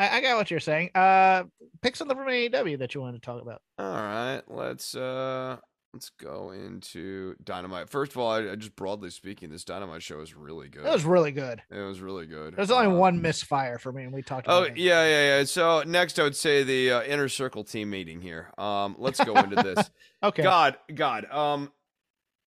[0.00, 0.90] I, I got what you're saying.
[0.96, 1.44] Uh
[1.82, 3.62] pick something from AEW that you wanted to talk about.
[3.78, 4.42] All right.
[4.48, 5.58] Let's uh
[5.92, 7.88] let's go into Dynamite.
[7.90, 10.86] First of all, I, I just broadly speaking, this Dynamite show is really good.
[10.86, 11.62] It was really good.
[11.70, 12.56] It was really good.
[12.56, 14.76] There's only Um, one misfire for me, and we talked Oh it.
[14.76, 15.44] yeah, yeah, yeah.
[15.44, 18.50] So next, I would say the uh, inner circle team meeting here.
[18.56, 19.90] Um, let's go into this.
[20.24, 20.44] Okay.
[20.44, 21.24] God, God.
[21.32, 21.72] Um,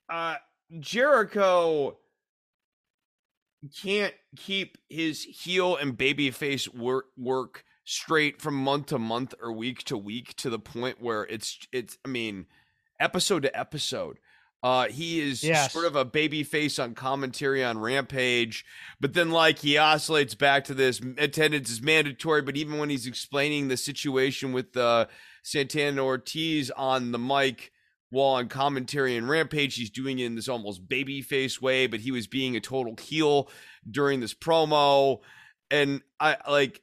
[0.07, 0.35] uh,
[0.79, 1.97] Jericho
[3.81, 9.83] can't keep his heel and babyface work work straight from month to month or week
[9.85, 11.97] to week to the point where it's it's.
[12.05, 12.45] I mean,
[12.99, 14.17] episode to episode.
[14.63, 15.71] Uh, he is Yes.
[15.71, 18.65] sort of a baby face on commentary on Rampage,
[18.99, 22.41] but then like he oscillates back to this attendance is mandatory.
[22.41, 25.05] But even when he's explaining the situation with uh,
[25.43, 27.71] Santana Ortiz on the mic
[28.09, 31.99] while on commentary and Rampage, he's doing it in this almost baby face way, but
[31.99, 33.49] he was being a total heel
[33.89, 35.19] during this promo.
[35.69, 36.81] And I like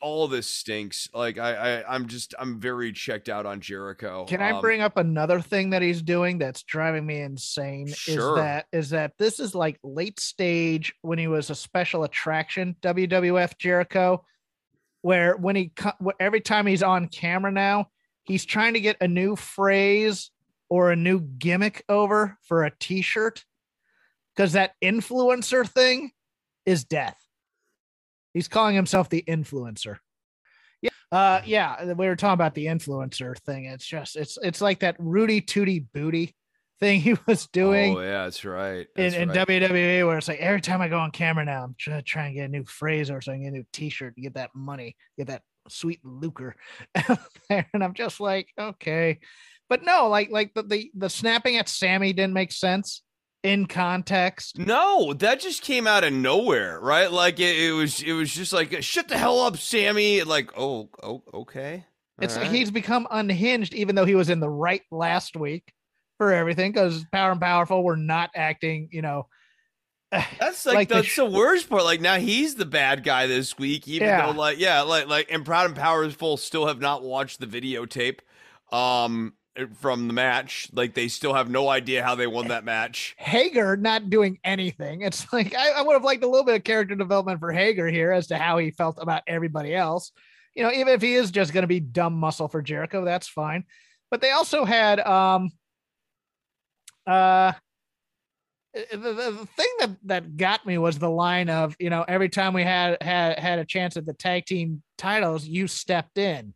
[0.00, 1.08] all this stinks.
[1.14, 4.24] Like I, I I'm just I'm very checked out on Jericho.
[4.24, 7.86] Can I Um, bring up another thing that he's doing that's driving me insane?
[7.86, 8.36] Sure.
[8.36, 12.76] Is that is that this is like late stage when he was a special attraction
[12.82, 14.24] WWF Jericho,
[15.02, 15.72] where when he
[16.18, 17.88] every time he's on camera now,
[18.24, 20.30] he's trying to get a new phrase
[20.68, 23.44] or a new gimmick over for a T-shirt,
[24.34, 26.10] because that influencer thing
[26.64, 27.21] is death.
[28.34, 29.96] He's calling himself the influencer.
[30.80, 31.92] Yeah, uh, yeah.
[31.92, 33.66] We were talking about the influencer thing.
[33.66, 36.34] It's just it's it's like that Rudy Tooty Booty
[36.80, 38.86] thing he was doing Oh yeah, that's right.
[38.96, 39.48] in, That's in right.
[39.48, 42.26] WWE, where it's like every time I go on camera now, I'm trying to try
[42.26, 45.28] and get a new phrase or something, a new T-shirt, to get that money, get
[45.28, 46.56] that sweet lucre
[47.08, 49.20] out there, and I'm just like, okay,
[49.68, 53.02] but no, like like the the, the snapping at Sammy didn't make sense
[53.42, 54.58] in context.
[54.58, 57.10] No, that just came out of nowhere, right?
[57.10, 60.22] Like it, it was, it was just like, shut the hell up, Sammy.
[60.22, 61.84] Like, oh, oh, okay.
[62.20, 62.50] It's All right.
[62.50, 65.72] he's become unhinged, even though he was in the right last week
[66.18, 69.26] for everything, because Power and Powerful were not acting, you know.
[70.38, 71.84] That's like, like the that's sh- the worst part.
[71.84, 74.26] Like now he's the bad guy this week, even Yeah.
[74.26, 78.18] though like yeah, like like and Proud and Powerful still have not watched the videotape
[78.70, 79.32] um
[79.76, 80.68] from the match.
[80.72, 83.14] Like they still have no idea how they won that match.
[83.18, 85.02] Hager not doing anything.
[85.02, 87.88] It's like I, I would have liked a little bit of character development for Hager
[87.88, 90.12] here as to how he felt about everybody else.
[90.54, 93.28] You know, even if he is just going to be dumb muscle for Jericho, that's
[93.28, 93.64] fine.
[94.10, 95.50] But they also had um
[97.06, 97.52] uh
[98.74, 102.28] the, the, the thing that that got me was the line of you know every
[102.28, 106.54] time we had had had a chance at the tag team titles you stepped in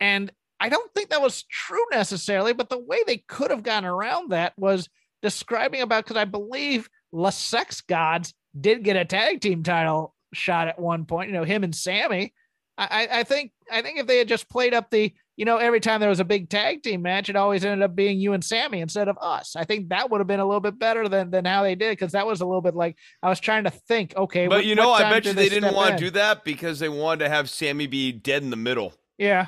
[0.00, 0.30] and
[0.60, 4.30] i don't think that was true necessarily but the way they could have gotten around
[4.30, 4.88] that was
[5.22, 10.68] describing about because i believe la sex gods did get a tag team title shot
[10.68, 12.32] at one point you know him and sammy
[12.78, 15.80] I, I think I think if they had just played up the, you know, every
[15.80, 18.44] time there was a big tag team match, it always ended up being you and
[18.44, 19.56] Sammy instead of us.
[19.56, 21.92] I think that would have been a little bit better than than how they did
[21.92, 24.14] because that was a little bit like I was trying to think.
[24.14, 26.44] Okay, But what- you know, I bet you did they didn't want to do that
[26.44, 28.92] because they wanted to have Sammy be dead in the middle.
[29.16, 29.46] Yeah,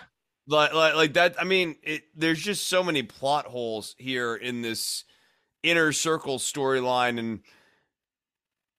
[0.49, 4.63] like like like that i mean it, there's just so many plot holes here in
[4.63, 5.05] this
[5.63, 7.41] inner circle storyline and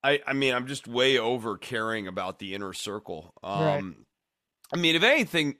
[0.03, 3.83] i i mean i'm just way over caring about the inner circle um Right.
[4.73, 5.55] i mean if anything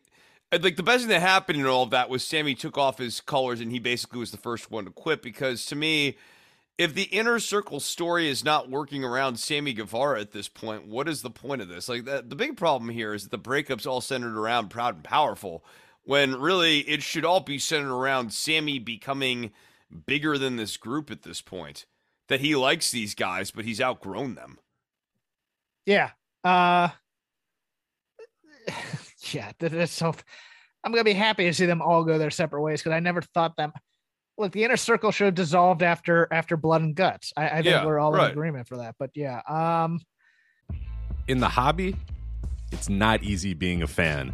[0.52, 2.98] uh, like the best thing that happened in all of that was sammy took off
[2.98, 6.18] his colors and he basically was the first one to quit because to me
[6.80, 11.10] if the inner circle story is not working around Sammy Guevara at this point, what
[11.10, 11.90] is the point of this?
[11.90, 15.04] Like that, the big problem here is that the breakup's all centered around Proud and
[15.04, 15.62] Powerful,
[16.10, 19.52] when really it should all be centered around Sammy becoming
[20.08, 21.86] bigger than this group at this point.
[22.30, 24.58] That he likes these guys, but he's outgrown them.
[25.86, 26.10] yeah,
[26.44, 26.90] uh,
[29.32, 29.52] yeah.
[29.60, 30.16] That's so.
[30.84, 33.22] I'm gonna be happy to see them all go their separate ways because I never
[33.22, 33.72] thought them.
[34.40, 37.34] Look, the inner circle should have dissolved after after Blood and Guts.
[37.38, 38.26] I, I think Yeah, we're all right.
[38.26, 38.96] in agreement for that.
[38.98, 40.00] But yeah, um,
[41.28, 41.96] in the hobby,
[42.72, 44.34] it's not easy being a fan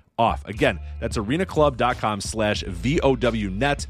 [0.17, 0.45] off.
[0.45, 3.87] Again, that's arenaclub.com slash VOWnet,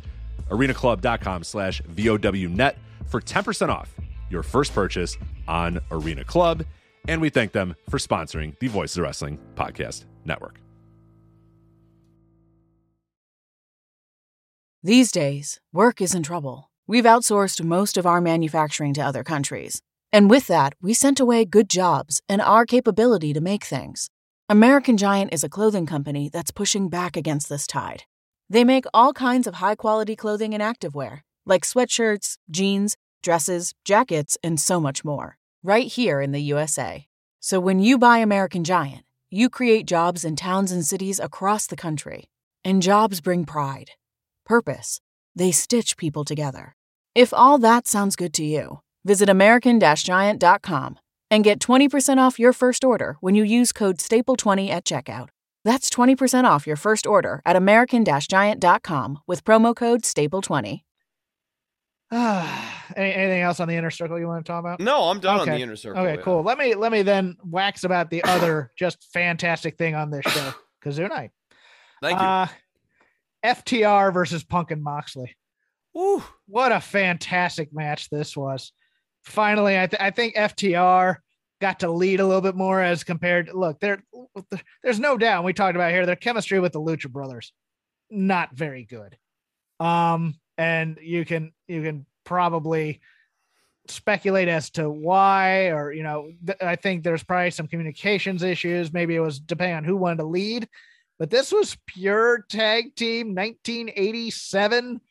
[0.49, 2.76] arenaclub.com slash VOWnet
[3.07, 3.93] for 10% off
[4.30, 5.17] your first purchase
[5.47, 6.63] on Arena Club.
[7.07, 10.59] And we thank them for sponsoring the Voices of Wrestling Podcast Network.
[14.84, 16.72] These days, work is in trouble.
[16.88, 19.82] We've outsourced most of our manufacturing to other countries.
[20.11, 24.09] And with that, we sent away good jobs and our capability to make things.
[24.52, 28.04] American Giant is a clothing company that's pushing back against this tide.
[28.49, 34.38] They make all kinds of high quality clothing and activewear, like sweatshirts, jeans, dresses, jackets,
[34.43, 37.08] and so much more, right here in the USA.
[37.39, 41.78] So when you buy American Giant, you create jobs in towns and cities across the
[41.78, 42.26] country.
[42.66, 43.91] And jobs bring pride,
[44.45, 44.99] purpose.
[45.34, 46.76] They stitch people together.
[47.16, 50.97] If all that sounds good to you, visit American Giant.com
[51.32, 55.29] and get 20% off your first order when you use code STAPLE20 at checkout.
[55.63, 60.82] That's 20% off your first order at American Giant.com with promo code STAPLE20.
[62.93, 64.82] Any, anything else on the inner circle you want to talk about?
[64.82, 66.01] No, I'm done on the inner circle.
[66.01, 66.21] Okay, yeah.
[66.21, 66.43] cool.
[66.43, 70.53] Let me let me then wax about the other just fantastic thing on this show,
[70.84, 71.29] Kazunai.
[72.01, 72.25] Thank you.
[72.25, 72.47] Uh,
[73.45, 75.38] FTR versus Punk and Moxley.
[75.93, 76.21] Woo.
[76.47, 78.73] What a fantastic match this was.
[79.24, 81.17] Finally, I, th- I think FTR
[81.61, 83.51] got to lead a little bit more as compared.
[83.53, 84.03] Look, there,
[84.84, 85.43] there's no doubt.
[85.43, 87.53] We talked about here their chemistry with the Lucha Brothers,
[88.09, 89.17] not very good.
[89.80, 93.01] Um, and you can you can probably
[93.88, 98.93] speculate as to why, or you know, th- I think there's probably some communications issues.
[98.93, 100.67] Maybe it was depending on who wanted to lead,
[101.19, 105.01] but this was pure tag team 1987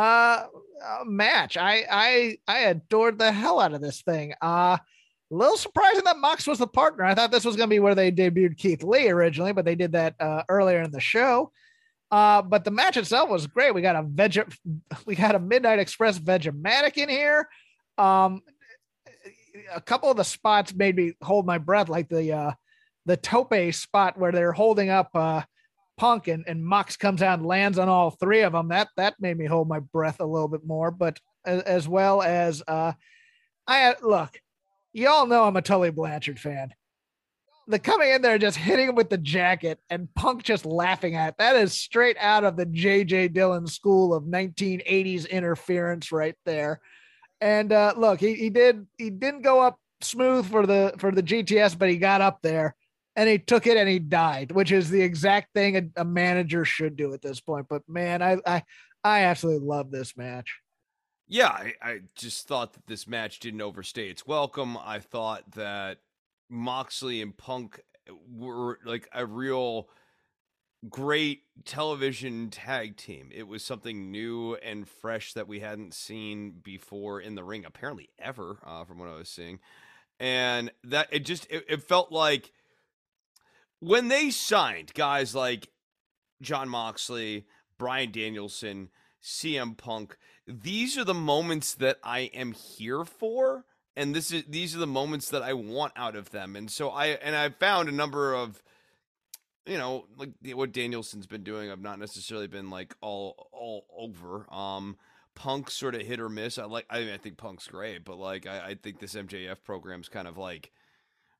[0.00, 1.56] uh, match.
[1.56, 4.34] I I I adored the hell out of this thing.
[4.40, 4.78] Uh
[5.30, 7.04] a little surprising that Mox was the partner.
[7.04, 9.74] I thought this was going to be where they debuted Keith Lee originally, but they
[9.74, 11.52] did that uh, earlier in the show.
[12.10, 13.74] Uh, but the match itself was great.
[13.74, 14.38] We got a veg,
[15.06, 17.46] we got a Midnight Express Vegematic in here.
[17.98, 18.40] Um,
[19.74, 22.52] a couple of the spots made me hold my breath, like the uh,
[23.04, 25.42] the tope spot where they're holding up uh,
[25.98, 28.68] Punk and, and Mox comes out and lands on all three of them.
[28.68, 30.90] That that made me hold my breath a little bit more.
[30.90, 32.92] But as, as well as uh,
[33.66, 34.40] I look,
[34.92, 36.72] y'all know I'm a Tully Blanchard fan.
[37.66, 41.36] The coming in there just hitting him with the jacket and Punk just laughing at
[41.36, 46.80] that is straight out of the JJ Dillon school of 1980s interference right there.
[47.42, 51.22] And uh, look, he, he did he didn't go up smooth for the for the
[51.22, 52.74] GTS, but he got up there
[53.18, 56.64] and he took it and he died, which is the exact thing a, a manager
[56.64, 57.66] should do at this point.
[57.68, 58.62] But man, I I
[59.02, 60.60] I absolutely love this match.
[61.26, 64.78] Yeah, I, I just thought that this match didn't overstay its welcome.
[64.78, 65.98] I thought that
[66.48, 67.80] Moxley and Punk
[68.32, 69.88] were like a real
[70.88, 73.30] great television tag team.
[73.34, 78.10] It was something new and fresh that we hadn't seen before in the ring, apparently
[78.16, 79.58] ever, uh, from what I was seeing.
[80.20, 82.52] And that it just it, it felt like
[83.80, 85.68] when they signed guys like
[86.40, 87.46] Jon Moxley,
[87.78, 88.90] Bryan Danielson,
[89.22, 90.16] CM Punk,
[90.46, 93.64] these are the moments that I am here for.
[93.96, 96.54] And this is these are the moments that I want out of them.
[96.54, 98.62] And so I and I found a number of
[99.68, 104.46] you know, like what Danielson's been doing, I've not necessarily been like all all over.
[104.52, 104.96] Um,
[105.34, 106.58] Punk sort of hit or miss.
[106.58, 106.86] I like.
[106.90, 110.26] I mean, I think Punk's great, but like, I, I think this MJF program's kind
[110.26, 110.72] of like.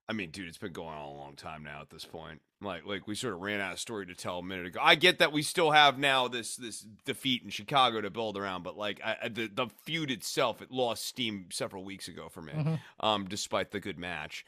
[0.08, 2.40] I mean, dude, it's been going on a long time now at this point.
[2.62, 4.80] Like, like we sort of ran out of story to tell a minute ago.
[4.82, 8.62] I get that we still have now this this defeat in Chicago to build around,
[8.62, 12.54] but like I, the the feud itself, it lost steam several weeks ago for me.
[12.54, 12.74] Mm-hmm.
[13.06, 14.46] Um, despite the good match.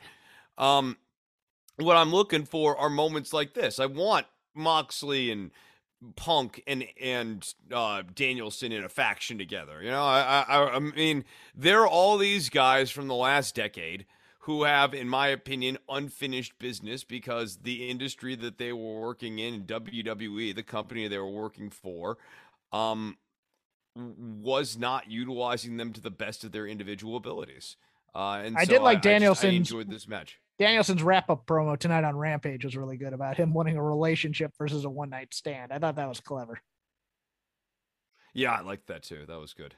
[0.57, 0.97] Um,
[1.77, 3.79] what I'm looking for are moments like this.
[3.79, 5.51] I want Moxley and
[6.17, 9.83] Punk and and uh, Danielson in a faction together.
[9.83, 14.07] You know, I, I I mean, there are all these guys from the last decade
[14.45, 19.65] who have, in my opinion, unfinished business because the industry that they were working in,
[19.65, 22.17] WWE, the company they were working for,
[22.73, 23.19] um,
[23.95, 27.77] was not utilizing them to the best of their individual abilities.
[28.15, 29.51] Uh, and I so did like Danielson.
[29.51, 30.39] I enjoyed this match.
[30.59, 34.53] Danielson's wrap up promo tonight on Rampage was really good about him wanting a relationship
[34.59, 35.71] versus a one night stand.
[35.73, 36.61] I thought that was clever.
[38.33, 39.25] Yeah, I liked that too.
[39.27, 39.75] That was good.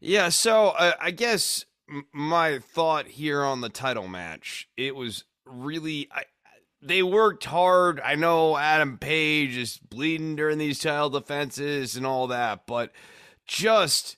[0.00, 1.66] Yeah, so uh, I guess
[2.12, 6.24] my thought here on the title match, it was really I,
[6.80, 8.00] they worked hard.
[8.00, 12.92] I know Adam Page is bleeding during these title defenses and all that, but
[13.46, 14.16] just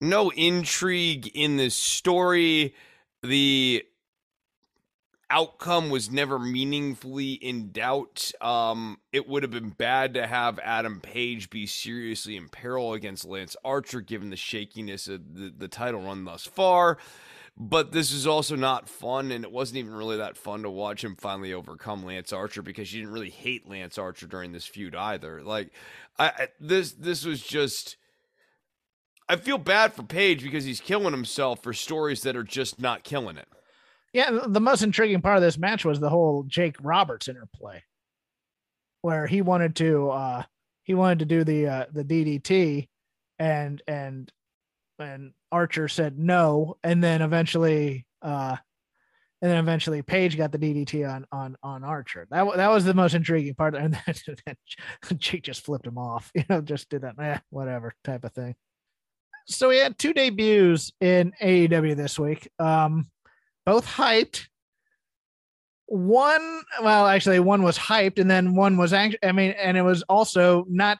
[0.00, 2.74] no intrigue in this story.
[3.22, 3.84] The
[5.30, 8.32] outcome was never meaningfully in doubt.
[8.40, 13.24] Um, it would have been bad to have Adam Page be seriously in peril against
[13.24, 16.98] Lance Archer, given the shakiness of the, the title run thus far.
[17.60, 21.02] But this is also not fun, and it wasn't even really that fun to watch
[21.02, 24.94] him finally overcome Lance Archer because you didn't really hate Lance Archer during this feud
[24.94, 25.42] either.
[25.42, 25.72] Like,
[26.18, 27.96] I, I this this was just.
[29.28, 33.04] I feel bad for Page because he's killing himself for stories that are just not
[33.04, 33.48] killing it.
[34.18, 37.84] Yeah, the most intriguing part of this match was the whole Jake Roberts interplay,
[39.02, 40.42] where he wanted to uh
[40.82, 42.88] he wanted to do the uh the DDT,
[43.38, 44.28] and and
[44.98, 48.56] and Archer said no, and then eventually uh
[49.40, 52.26] and then eventually Page got the DDT on on on Archer.
[52.32, 54.56] That that was the most intriguing part, and then
[55.18, 56.32] Jake just flipped him off.
[56.34, 58.56] You know, just did that, eh, whatever type of thing.
[59.46, 62.48] So we had two debuts in AEW this week.
[62.58, 63.06] Um,
[63.68, 64.46] both hyped.
[65.84, 70.02] One, well, actually, one was hyped, and then one was I mean, and it was
[70.04, 70.96] also not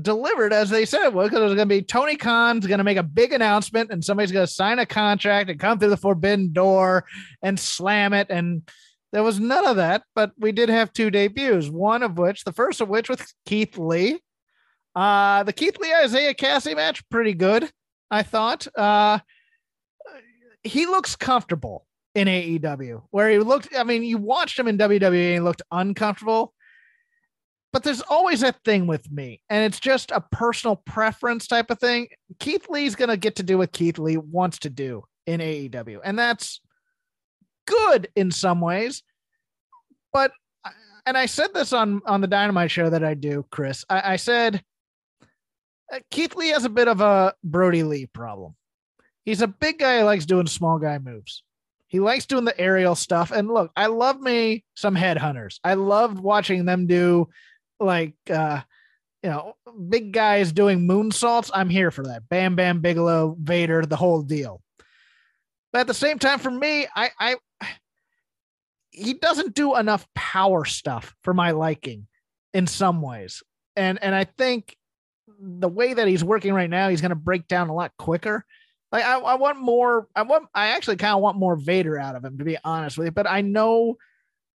[0.00, 2.78] delivered as they said it was because it was going to be Tony Khan's going
[2.78, 5.90] to make a big announcement, and somebody's going to sign a contract and come through
[5.90, 7.06] the forbidden door
[7.42, 8.28] and slam it.
[8.30, 8.70] And
[9.10, 11.70] there was none of that, but we did have two debuts.
[11.70, 14.20] One of which, the first of which, with Keith Lee.
[14.94, 17.68] Uh, the Keith Lee Isiah Kassidy match, pretty good,
[18.12, 18.68] I thought.
[18.76, 19.18] Uh,
[20.62, 21.84] he looks comfortable
[22.14, 23.68] in AEW, where he looked.
[23.76, 26.52] I mean, you watched him in WWE and he looked uncomfortable.
[27.72, 31.78] But there's always that thing with me, and it's just a personal preference type of
[31.78, 32.08] thing.
[32.38, 36.18] Keith Lee's gonna get to do what Keith Lee wants to do in AEW, and
[36.18, 36.60] that's
[37.66, 39.02] good in some ways.
[40.12, 40.32] But
[41.06, 43.84] and I said this on on the Dynamite show that I do, Chris.
[43.88, 44.62] I, I said
[45.92, 48.54] uh, Keith Lee has a bit of a Brodie Lee problem.
[49.24, 51.42] He's a big guy who likes doing small guy moves.
[51.92, 53.32] He likes doing the aerial stuff.
[53.32, 55.60] And look, I love me some headhunters.
[55.62, 57.28] I loved watching them do
[57.78, 58.62] like uh
[59.22, 59.54] you know,
[59.88, 61.50] big guys doing moonsaults.
[61.52, 62.28] I'm here for that.
[62.30, 64.62] Bam Bam Bigelow, Vader, the whole deal.
[65.70, 67.36] But at the same time, for me, I I
[68.90, 72.06] he doesn't do enough power stuff for my liking
[72.54, 73.42] in some ways.
[73.76, 74.76] And and I think
[75.38, 78.46] the way that he's working right now, he's going to break down a lot quicker.
[78.92, 80.06] Like I, I want more.
[80.14, 80.48] I want.
[80.54, 83.10] I actually kind of want more Vader out of him, to be honest with you.
[83.10, 83.96] But I know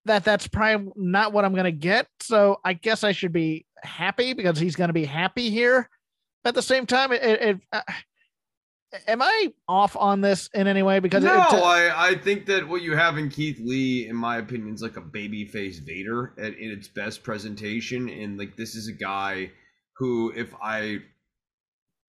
[0.05, 2.07] that that's probably not what I'm going to get.
[2.21, 5.89] So I guess I should be happy because he's going to be happy here.
[6.43, 7.81] But at the same time, it, it uh,
[9.07, 10.99] am I off on this in any way?
[10.99, 14.37] Because no, it, I, I think that what you have in Keith Lee, in my
[14.37, 18.07] opinion, is like a babyface Vader at, in its best presentation.
[18.09, 19.51] And like this is a guy
[19.97, 20.99] who, if I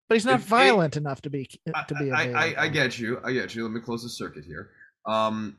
[0.07, 1.49] but he's not if violent enough to be
[1.87, 2.11] to be.
[2.11, 3.19] I, I, I, get you.
[3.23, 3.63] I get you.
[3.63, 4.69] Let me close the circuit here.
[5.05, 5.57] Um,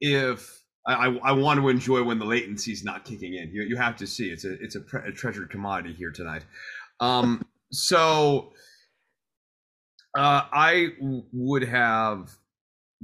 [0.00, 3.50] if I, I, I want to enjoy when the latency's not kicking in.
[3.52, 6.44] You, you have to see it's a it's a, pre- a treasured commodity here tonight.
[7.00, 8.52] Um, so
[10.16, 10.88] uh, I
[11.32, 12.30] would have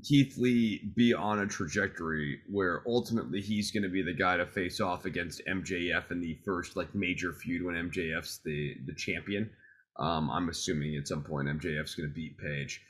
[0.05, 4.47] Keith Lee be on a trajectory where ultimately he's going to be the guy to
[4.47, 9.51] face off against MJF in the first like major feud when MJF's the the champion.
[9.99, 12.83] Um, I'm assuming at some point MJF's going to beat Page.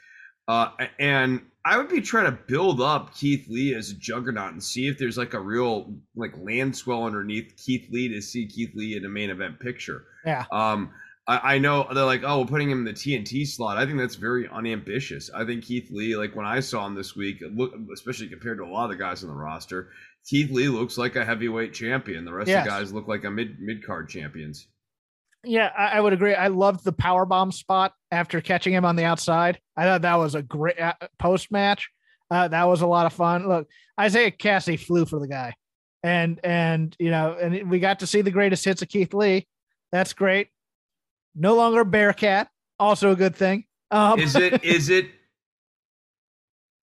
[0.46, 4.62] Uh, and I would be trying to build up Keith Lee as a juggernaut and
[4.62, 8.70] see if there's like a real like land swell underneath Keith Lee to see Keith
[8.74, 10.04] Lee in a main event picture.
[10.24, 10.46] Yeah.
[10.50, 10.90] Um,
[11.26, 13.76] I, I know they're like, oh, we're putting him in the TNT slot.
[13.76, 15.30] I think that's very unambitious.
[15.34, 18.64] I think Keith Lee, like when I saw him this week, look, especially compared to
[18.64, 19.90] a lot of the guys on the roster,
[20.26, 22.24] Keith Lee looks like a heavyweight champion.
[22.24, 22.60] The rest Yes.
[22.60, 24.66] of the guys look like a mid mid card champions.
[25.44, 26.34] Yeah, I, I would agree.
[26.34, 29.58] I loved the power bomb spot after catching him on the outside.
[29.76, 31.88] I thought that was a great uh, post match.
[32.30, 33.48] Uh, that was a lot of fun.
[33.48, 33.68] Look,
[33.98, 35.54] Isaiah Cassie flew for the guy,
[36.02, 39.46] and and you know, and we got to see the greatest hits of Keith Lee.
[39.92, 40.48] That's great.
[41.34, 43.64] No longer Bearcat, also a good thing.
[43.90, 44.62] Um, Is it?
[44.64, 45.06] Is it?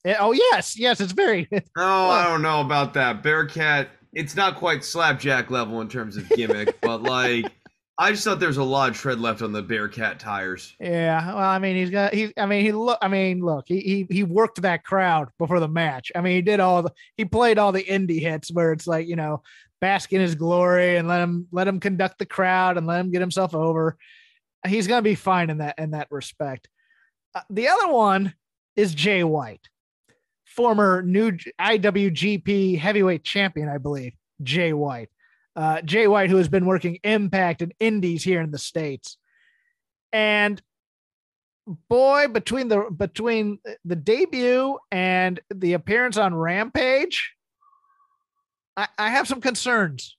[0.05, 1.47] eh, oh yes, yes, it's very.
[1.77, 3.21] Oh, I don't know about that.
[3.21, 7.51] Bearcat, it's not quite slapjack level in terms of gimmick, but like
[7.97, 10.75] I just thought there was a lot of tread left on the Bearcat tires.
[10.79, 12.33] Yeah, well, I mean, he's got he.
[12.35, 12.97] I mean, he look.
[13.01, 16.11] I mean, look, he he he worked that crowd before the match.
[16.13, 16.91] I mean, he did all the.
[17.15, 19.43] He played all the indie hits where it's like you know,
[19.79, 23.11] bask in his glory and let him let him conduct the crowd and let him
[23.11, 23.97] get himself over.
[24.67, 26.67] He's gonna be fine in that in that respect.
[27.33, 28.33] Uh, the other one
[28.75, 29.69] is Jay White,
[30.43, 34.13] former new IWGP Heavyweight Champion, I believe.
[34.43, 35.09] Jay White.
[35.55, 39.17] Uh, Jay White, who has been working Impact and Indies here in the states,
[40.11, 40.61] and
[41.89, 47.33] boy, between the between the debut and the appearance on Rampage,
[48.77, 50.17] I, I have some concerns.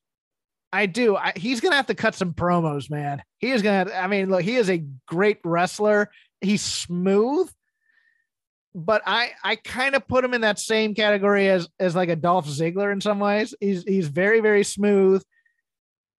[0.73, 1.17] I do.
[1.17, 3.23] I, he's gonna have to cut some promos, man.
[3.39, 3.91] He is gonna.
[3.93, 6.11] I mean, look, he is a great wrestler.
[6.41, 7.51] He's smooth,
[8.77, 12.17] but I I kind of put him in that same category as as like a
[12.17, 13.55] Dolph Ziggler in some ways.
[13.59, 15.25] He's he's very very smooth,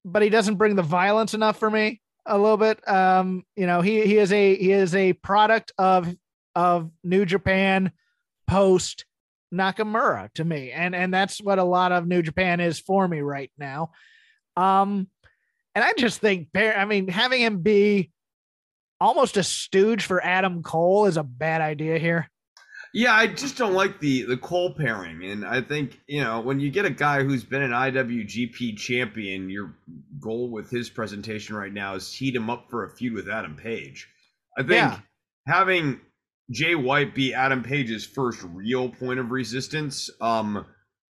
[0.03, 2.85] but he doesn't bring the violence enough for me a little bit.
[2.89, 6.11] Um, you know, he he is a he is a product of
[6.55, 7.91] of New Japan
[8.47, 9.05] post
[9.53, 13.21] Nakamura to me, and and that's what a lot of New Japan is for me
[13.21, 13.91] right now.
[14.55, 15.07] Um,
[15.75, 18.09] and I just think, I mean, having him be
[18.99, 22.31] almost a stooge for Adam Cole is a bad idea here.
[22.97, 26.59] Yeah, I just don't like the the Cole pairing, and I think you know when
[26.59, 29.75] you get a guy who's been an IWGP champion, your
[30.19, 33.55] goal with his presentation right now is heat him up for a feud with Adam
[33.55, 34.09] Page.
[34.57, 34.99] I think Yeah.
[35.45, 36.01] having
[36.49, 40.65] Jay White be Adam Page's first real point of resistance, um,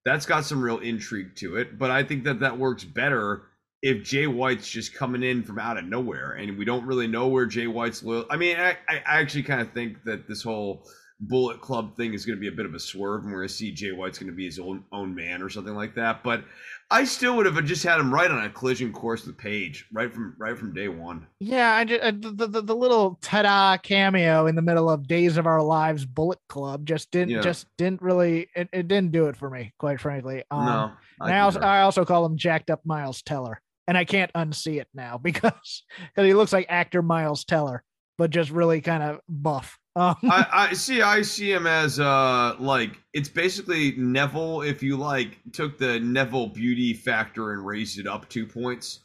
[0.04, 1.78] that's got some real intrigue to it.
[1.78, 3.44] But I think that that works better
[3.84, 7.28] if Jay White's just coming in from out of nowhere, and we don't really know
[7.28, 8.26] where Jay White's loyal.
[8.32, 10.84] I mean, I, I actually kind of think that this whole
[11.20, 13.48] Bullet Club thing is going to be a bit of a swerve, and we're going
[13.48, 16.24] to see Jay White's going to be his own own man or something like that.
[16.24, 16.44] But
[16.92, 20.14] I still would have just had him right on a collision course with Page right
[20.14, 21.26] from right from day one.
[21.40, 25.48] Yeah, I just, the, the the little ta-da cameo in the middle of Days of
[25.48, 27.42] Our Lives Bullet Club just didn't Yeah.
[27.42, 30.44] just didn't really it, it didn't do it for me, quite frankly.
[30.52, 30.92] Um, no,
[31.22, 31.60] and I also.
[31.62, 35.84] I also call him jacked up Miles Teller, and I can't unsee it now because
[36.14, 37.84] because he looks like actor Miles Teller,
[38.20, 39.80] but just really kind of buff.
[39.98, 41.02] Um, I, I see.
[41.02, 46.48] I see him as uh like it's basically Neville if you like took the Neville
[46.48, 49.00] beauty factor and raised it up two points.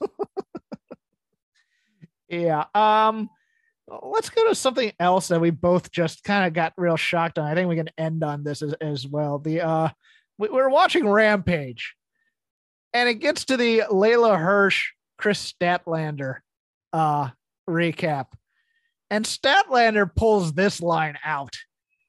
[2.29, 2.65] yeah.
[2.75, 3.31] Um,
[4.03, 7.47] let's go to something else that we both just kind of got real shocked on.
[7.47, 9.39] I think we can end on this as, as well.
[9.39, 9.89] The uh,
[10.37, 11.95] we, we're watching Rampage,
[12.93, 16.39] and it gets to the Leyla Hirsch, Kris Statlander,
[16.93, 17.31] uh,
[17.69, 18.27] recap,
[19.13, 21.55] and Statlander pulls this line out.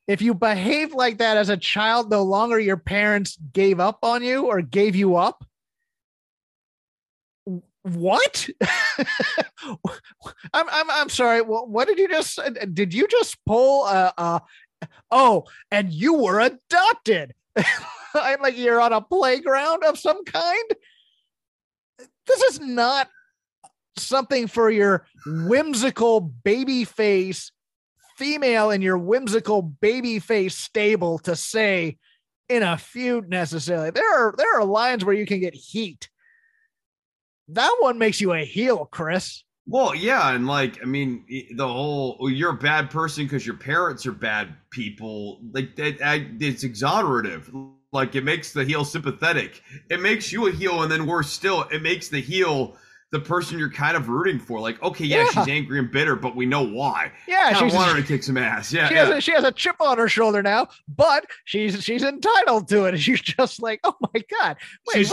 [0.07, 4.23] If you behave like that as a child, no longer your parents gave up on
[4.23, 5.43] you or gave you up.
[7.81, 8.47] What?
[10.53, 11.41] I'm, I'm I'm sorry.
[11.41, 12.39] What, did you just
[12.73, 14.13] did you just pull a?
[14.17, 14.39] uh
[15.11, 17.33] oh and you were adopted.
[18.15, 20.69] I'm like you're on a playground of some kind.
[22.27, 23.09] This is not
[23.97, 27.51] something for your whimsical baby face
[28.17, 31.97] female in your whimsical baby face stable to say
[32.49, 33.89] in a feud necessarily.
[33.89, 36.09] There are there are lines where you can get heat.
[37.49, 39.43] That one makes you a heel, Chris.
[39.65, 41.25] Well, yeah, and like I mean,
[41.55, 45.39] the whole well, you're a bad person because your parents are bad people.
[45.51, 45.97] Like that,
[46.39, 47.49] it's exonerative.
[47.91, 49.61] Like it makes the heel sympathetic.
[49.89, 52.75] It makes you a heel, and then worse still, it makes the heel
[53.13, 54.59] the person you're kind of rooting for.
[54.59, 55.29] Like, okay, yeah, Yeah.
[55.29, 57.11] she's angry and bitter, but we know why.
[57.27, 58.73] Yeah, want her to kick some ass.
[58.73, 59.05] Yeah, she yeah.
[59.05, 62.85] has a, she has a chip on her shoulder now, but she's she's entitled to
[62.85, 62.95] it.
[62.95, 64.57] And she's just like, oh my god,
[64.93, 65.07] wait,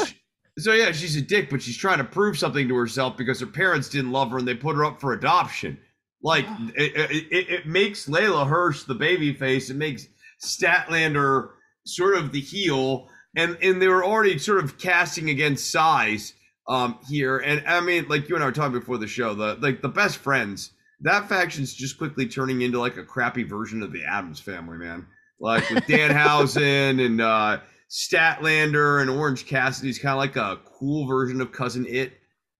[0.59, 3.47] so yeah, she's a dick, but she's trying to prove something to herself because her
[3.47, 5.79] parents didn't love her and they put her up for adoption.
[6.23, 6.47] Like
[6.77, 9.69] it, it, it, it makes Leyla Hirsch the baby face.
[9.69, 10.07] It makes
[10.43, 11.51] Statlander
[11.85, 16.33] sort of the heel, and and they were already sort of casting against size
[16.71, 17.39] um here.
[17.39, 19.89] And I mean, like you and I were talking before the show, the like the
[19.89, 20.73] best friends.
[21.03, 25.07] That faction's just quickly turning into like a crappy version of the Addams family, man.
[25.41, 27.59] Like with Danhausen and uh
[27.91, 32.13] Statlander and Orange Cassidy's kind of like a cool version of Cousin It.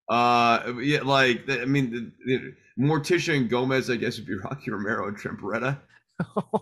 [0.09, 4.73] Uh, yeah, like I mean, the, the, Morticia and Gomez, I guess, would be Rocky
[4.73, 5.79] Romero and Trent Beretta.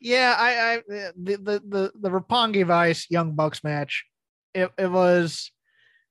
[0.00, 4.06] yeah, I, I the the the the Roppongi Vice Young Bucks match.
[4.54, 5.50] It it was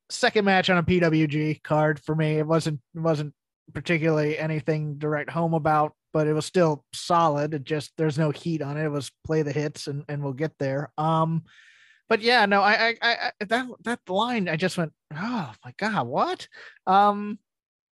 [0.09, 2.37] second match on a PWG card for me.
[2.37, 3.33] It wasn't it wasn't
[3.73, 7.53] particularly anything direct home about, but it was still solid.
[7.53, 8.85] It just there's no heat on it.
[8.85, 10.91] It was play the hits and and we'll get there.
[10.97, 11.43] Um,
[12.07, 15.73] but yeah, no, I I, I I- that that line I just went, oh my
[15.77, 16.47] god, what?
[16.85, 17.39] Um,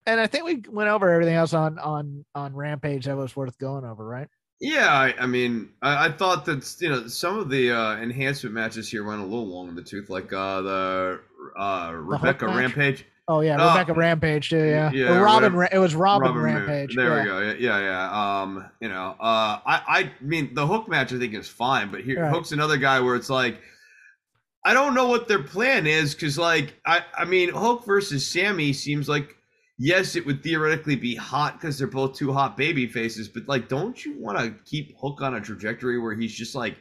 [0.04, 3.56] and I think we went over everything else on on on Rampage that was worth
[3.58, 4.28] going over, right?
[4.60, 8.54] Yeah, I, I mean, I, I thought that you know some of the uh, enhancement
[8.54, 11.20] matches here went a little long in the tooth, like uh, the
[11.62, 12.46] uh, Rebecca?
[12.46, 13.04] Rampage.
[13.28, 14.64] Oh yeah, Uh, Rebecca Rampage too.
[14.64, 15.54] Yeah, yeah, Robin.
[15.54, 16.96] Ra- it was Robin, Robin Ra- Rampage.
[16.96, 17.22] There yeah.
[17.22, 17.40] we go.
[17.40, 18.40] Yeah, yeah, yeah.
[18.42, 22.00] Um, you know, uh, I, I mean, the Hook match I think is fine, but
[22.00, 22.32] here Right.
[22.32, 23.60] Hook's another guy where it's like,
[24.64, 28.72] I don't know what their plan is because, like, I, I mean, Hook versus Sammy
[28.72, 29.36] seems like,
[29.78, 33.68] yes, it would theoretically be hot because they're both two hot baby faces, but like,
[33.68, 36.76] don't you want to keep Hook on a trajectory where he's just like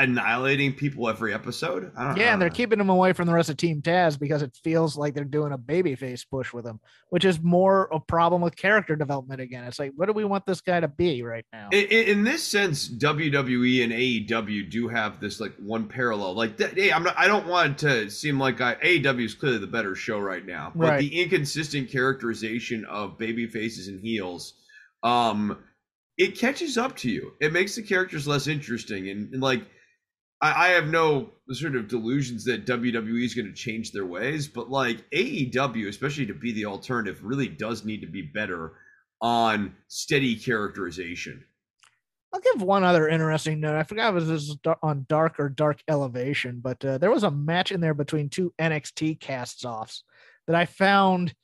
[0.00, 1.92] annihilating people every episode?
[1.96, 4.42] I don't Yeah, and they're keeping him away from the rest of Team Taz because
[4.42, 8.42] it feels like they're doing a babyface push with him, which is more a problem
[8.42, 9.64] with character development again.
[9.64, 11.68] It's like, what do we want this guy to be right now?
[11.70, 16.34] In, in this sense, WWE and AEW do have this like one parallel.
[16.34, 17.18] Like, hey, I'm not.
[17.18, 20.44] I don't want it to seem like I, AEW is clearly the better show right
[20.44, 20.98] now, but Right.
[21.00, 24.54] the inconsistent characterization of baby faces and heels,
[25.02, 25.58] um,
[26.18, 27.32] it catches up to you.
[27.40, 29.62] It makes the characters less interesting, and, and like,
[30.40, 34.48] I, I have no sort of delusions that WWE is going to change their ways,
[34.48, 38.74] but like AEW, especially to be the alternative, really does need to be better
[39.20, 41.44] on steady characterization.
[42.32, 43.76] I'll give one other interesting note.
[43.76, 47.30] I forgot if this was on Dark or Dark Elevation, but uh, there was a
[47.30, 50.04] match in there between two NXT casts offs
[50.46, 51.34] that I found.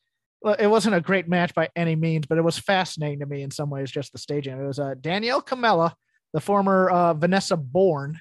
[0.42, 3.42] Well, it wasn't a great match by any means, but it was fascinating to me
[3.42, 3.90] in some ways.
[3.90, 4.56] Just the staging.
[4.56, 5.92] It was uh, Danielle Kamela,
[6.32, 8.20] the former uh, Vanessa Borne,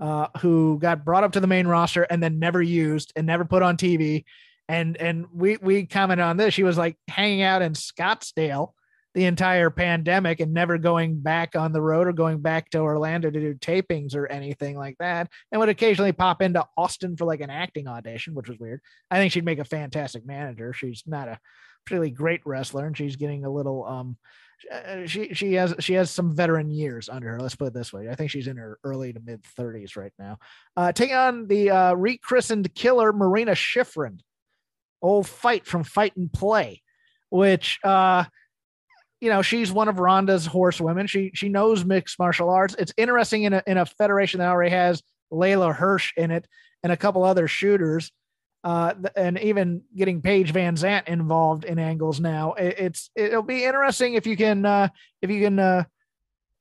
[0.00, 3.44] uh, who got brought up to the main roster and then never used and never
[3.44, 4.24] put on TV.
[4.68, 6.54] And and we we commented on this.
[6.54, 8.72] She was like hanging out in Scottsdale
[9.14, 13.30] the entire pandemic and never going back on the road or going back to Orlando
[13.30, 15.28] to do tapings or anything like that.
[15.50, 18.80] And would occasionally pop into Austin for like an acting audition, which was weird.
[19.10, 20.72] I think she'd make a fantastic manager.
[20.72, 21.40] She's not a
[21.84, 24.18] particularly great wrestler, and she's getting a little um
[25.06, 27.40] she she has she has some veteran years under her.
[27.40, 28.08] Let's put it this way.
[28.08, 30.38] I think she's in her early to mid 30s right now.
[30.76, 34.20] Uh taking on the uh rechristened killer Marina Schifrin.
[35.00, 36.82] Old fight from Fight and Play,
[37.30, 38.24] which uh
[39.20, 41.06] you know she's one of Ronda's horsewomen.
[41.06, 42.74] She she knows mixed martial arts.
[42.78, 45.02] It's interesting in a in a federation that already has
[45.32, 46.46] Leyla Hirsch in it
[46.82, 48.10] and a couple other shooters,
[48.64, 52.54] uh, and even getting Paige VanZant involved in angles now.
[52.54, 54.88] It, it's it'll be interesting if you can uh,
[55.22, 55.84] if you can uh,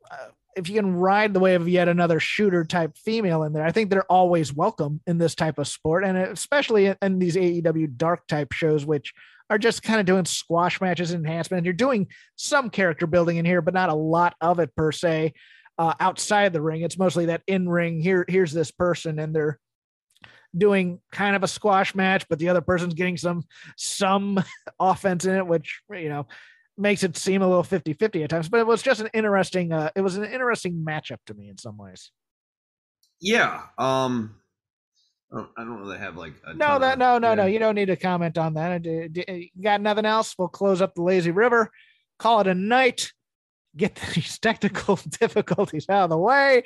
[0.09, 3.65] uh, if you can ride the wave of yet another shooter type female in there.
[3.65, 7.35] I think they're always welcome in this type of sport, and especially in, in these
[7.35, 9.13] AEW dark type shows, which
[9.49, 11.59] are just kind of doing squash matches and enhancement.
[11.59, 14.91] And you're doing some character building in here, but not a lot of it per
[14.91, 15.33] se.
[15.79, 18.01] Uh, outside the ring, it's mostly that in ring.
[18.01, 19.59] Here, here's this person, and they're
[20.57, 23.43] doing kind of a squash match, but the other person's getting some
[23.75, 24.43] some
[24.79, 26.27] offense in it, which you know
[26.77, 28.49] makes it seem a little 50-50 at times.
[28.49, 29.71] But it was just an interesting.
[29.73, 32.11] Uh, it was an interesting matchup to me in some ways.
[33.19, 33.61] Yeah.
[33.77, 34.35] Um.
[35.29, 37.45] I don't, I don't really have like a No, that of- no, no, no.
[37.45, 38.85] You don't need to comment on that.
[38.85, 40.33] You got nothing else?
[40.37, 41.69] We'll close up the lazy river,
[42.17, 43.11] call it a night.
[43.75, 46.63] Get these technical difficulties out of the way.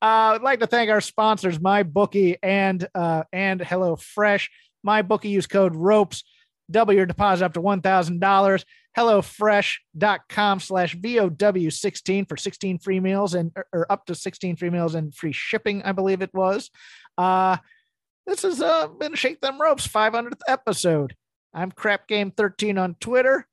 [0.00, 4.48] Uh, I'd like to thank our sponsors, MyBookie and uh, and HelloFresh.
[4.86, 6.24] MyBookie use code ROPES.
[6.70, 8.64] Double your deposit up to one thousand dollars.
[8.96, 15.14] HelloFresh.com slash VOW16 for 16 free meals and or, up to 16 free meals and
[15.14, 16.70] free shipping, I believe it was.
[17.18, 17.56] Uh,
[18.26, 21.16] this has uh, been Shake Them Ropes 500th episode.
[21.52, 23.46] I'm Crap Game 13 on Twitter.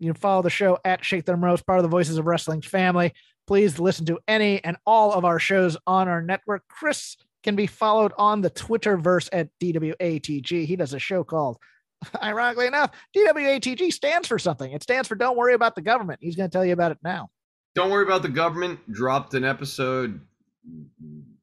[0.00, 2.62] You can follow the show at Shake Them Ropes, part of the Voices of Wrestling
[2.62, 3.12] family.
[3.46, 6.62] Please listen to any and all of our shows on our network.
[6.68, 10.64] Chris can be followed on the Twitterverse at DWATG.
[10.64, 11.58] He does a show called,
[12.22, 14.72] ironically enough, DWATG stands for something.
[14.72, 16.18] It stands for Don't Worry About the Government.
[16.22, 17.28] He's going to tell you about it now.
[17.74, 18.80] Don't worry about the government.
[18.90, 20.20] Dropped an episode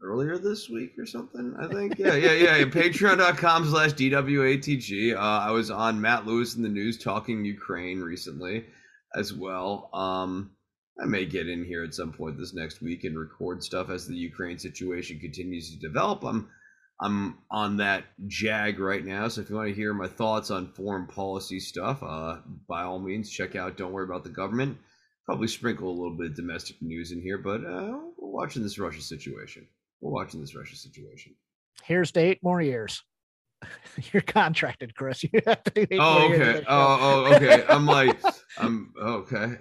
[0.07, 1.55] earlier this week or something.
[1.59, 1.97] I think.
[1.97, 2.63] Yeah, yeah, yeah.
[2.63, 5.15] Patreon.com slash DWATG.
[5.15, 8.65] Uh, I was on Matt Lewis in the news talking Ukraine recently
[9.15, 9.89] as well.
[9.93, 10.51] Um,
[11.01, 14.07] I may get in here at some point this next week and record stuff as
[14.07, 16.23] the Ukraine situation continues to develop.
[16.23, 16.49] I'm
[16.99, 20.73] I'm on that jag right now, so if you want to hear my thoughts on
[20.73, 23.77] foreign policy stuff, uh, by all means, check out.
[23.77, 24.79] Don't worry about the government.
[25.27, 28.79] Probably sprinkle a little bit of domestic news in here, but uh, we're watching this
[28.79, 29.67] Russia situation.
[30.01, 31.35] We're watching this Russia situation.
[31.83, 33.03] Here's to eight more years.
[34.13, 35.23] You're contracted, Chris.
[35.33, 36.59] You have to do eight Oh, more years okay.
[36.59, 36.65] this.
[36.67, 36.97] Oh,
[37.29, 37.63] oh, okay.
[37.67, 38.19] I'm like,
[38.57, 39.55] I'm okay.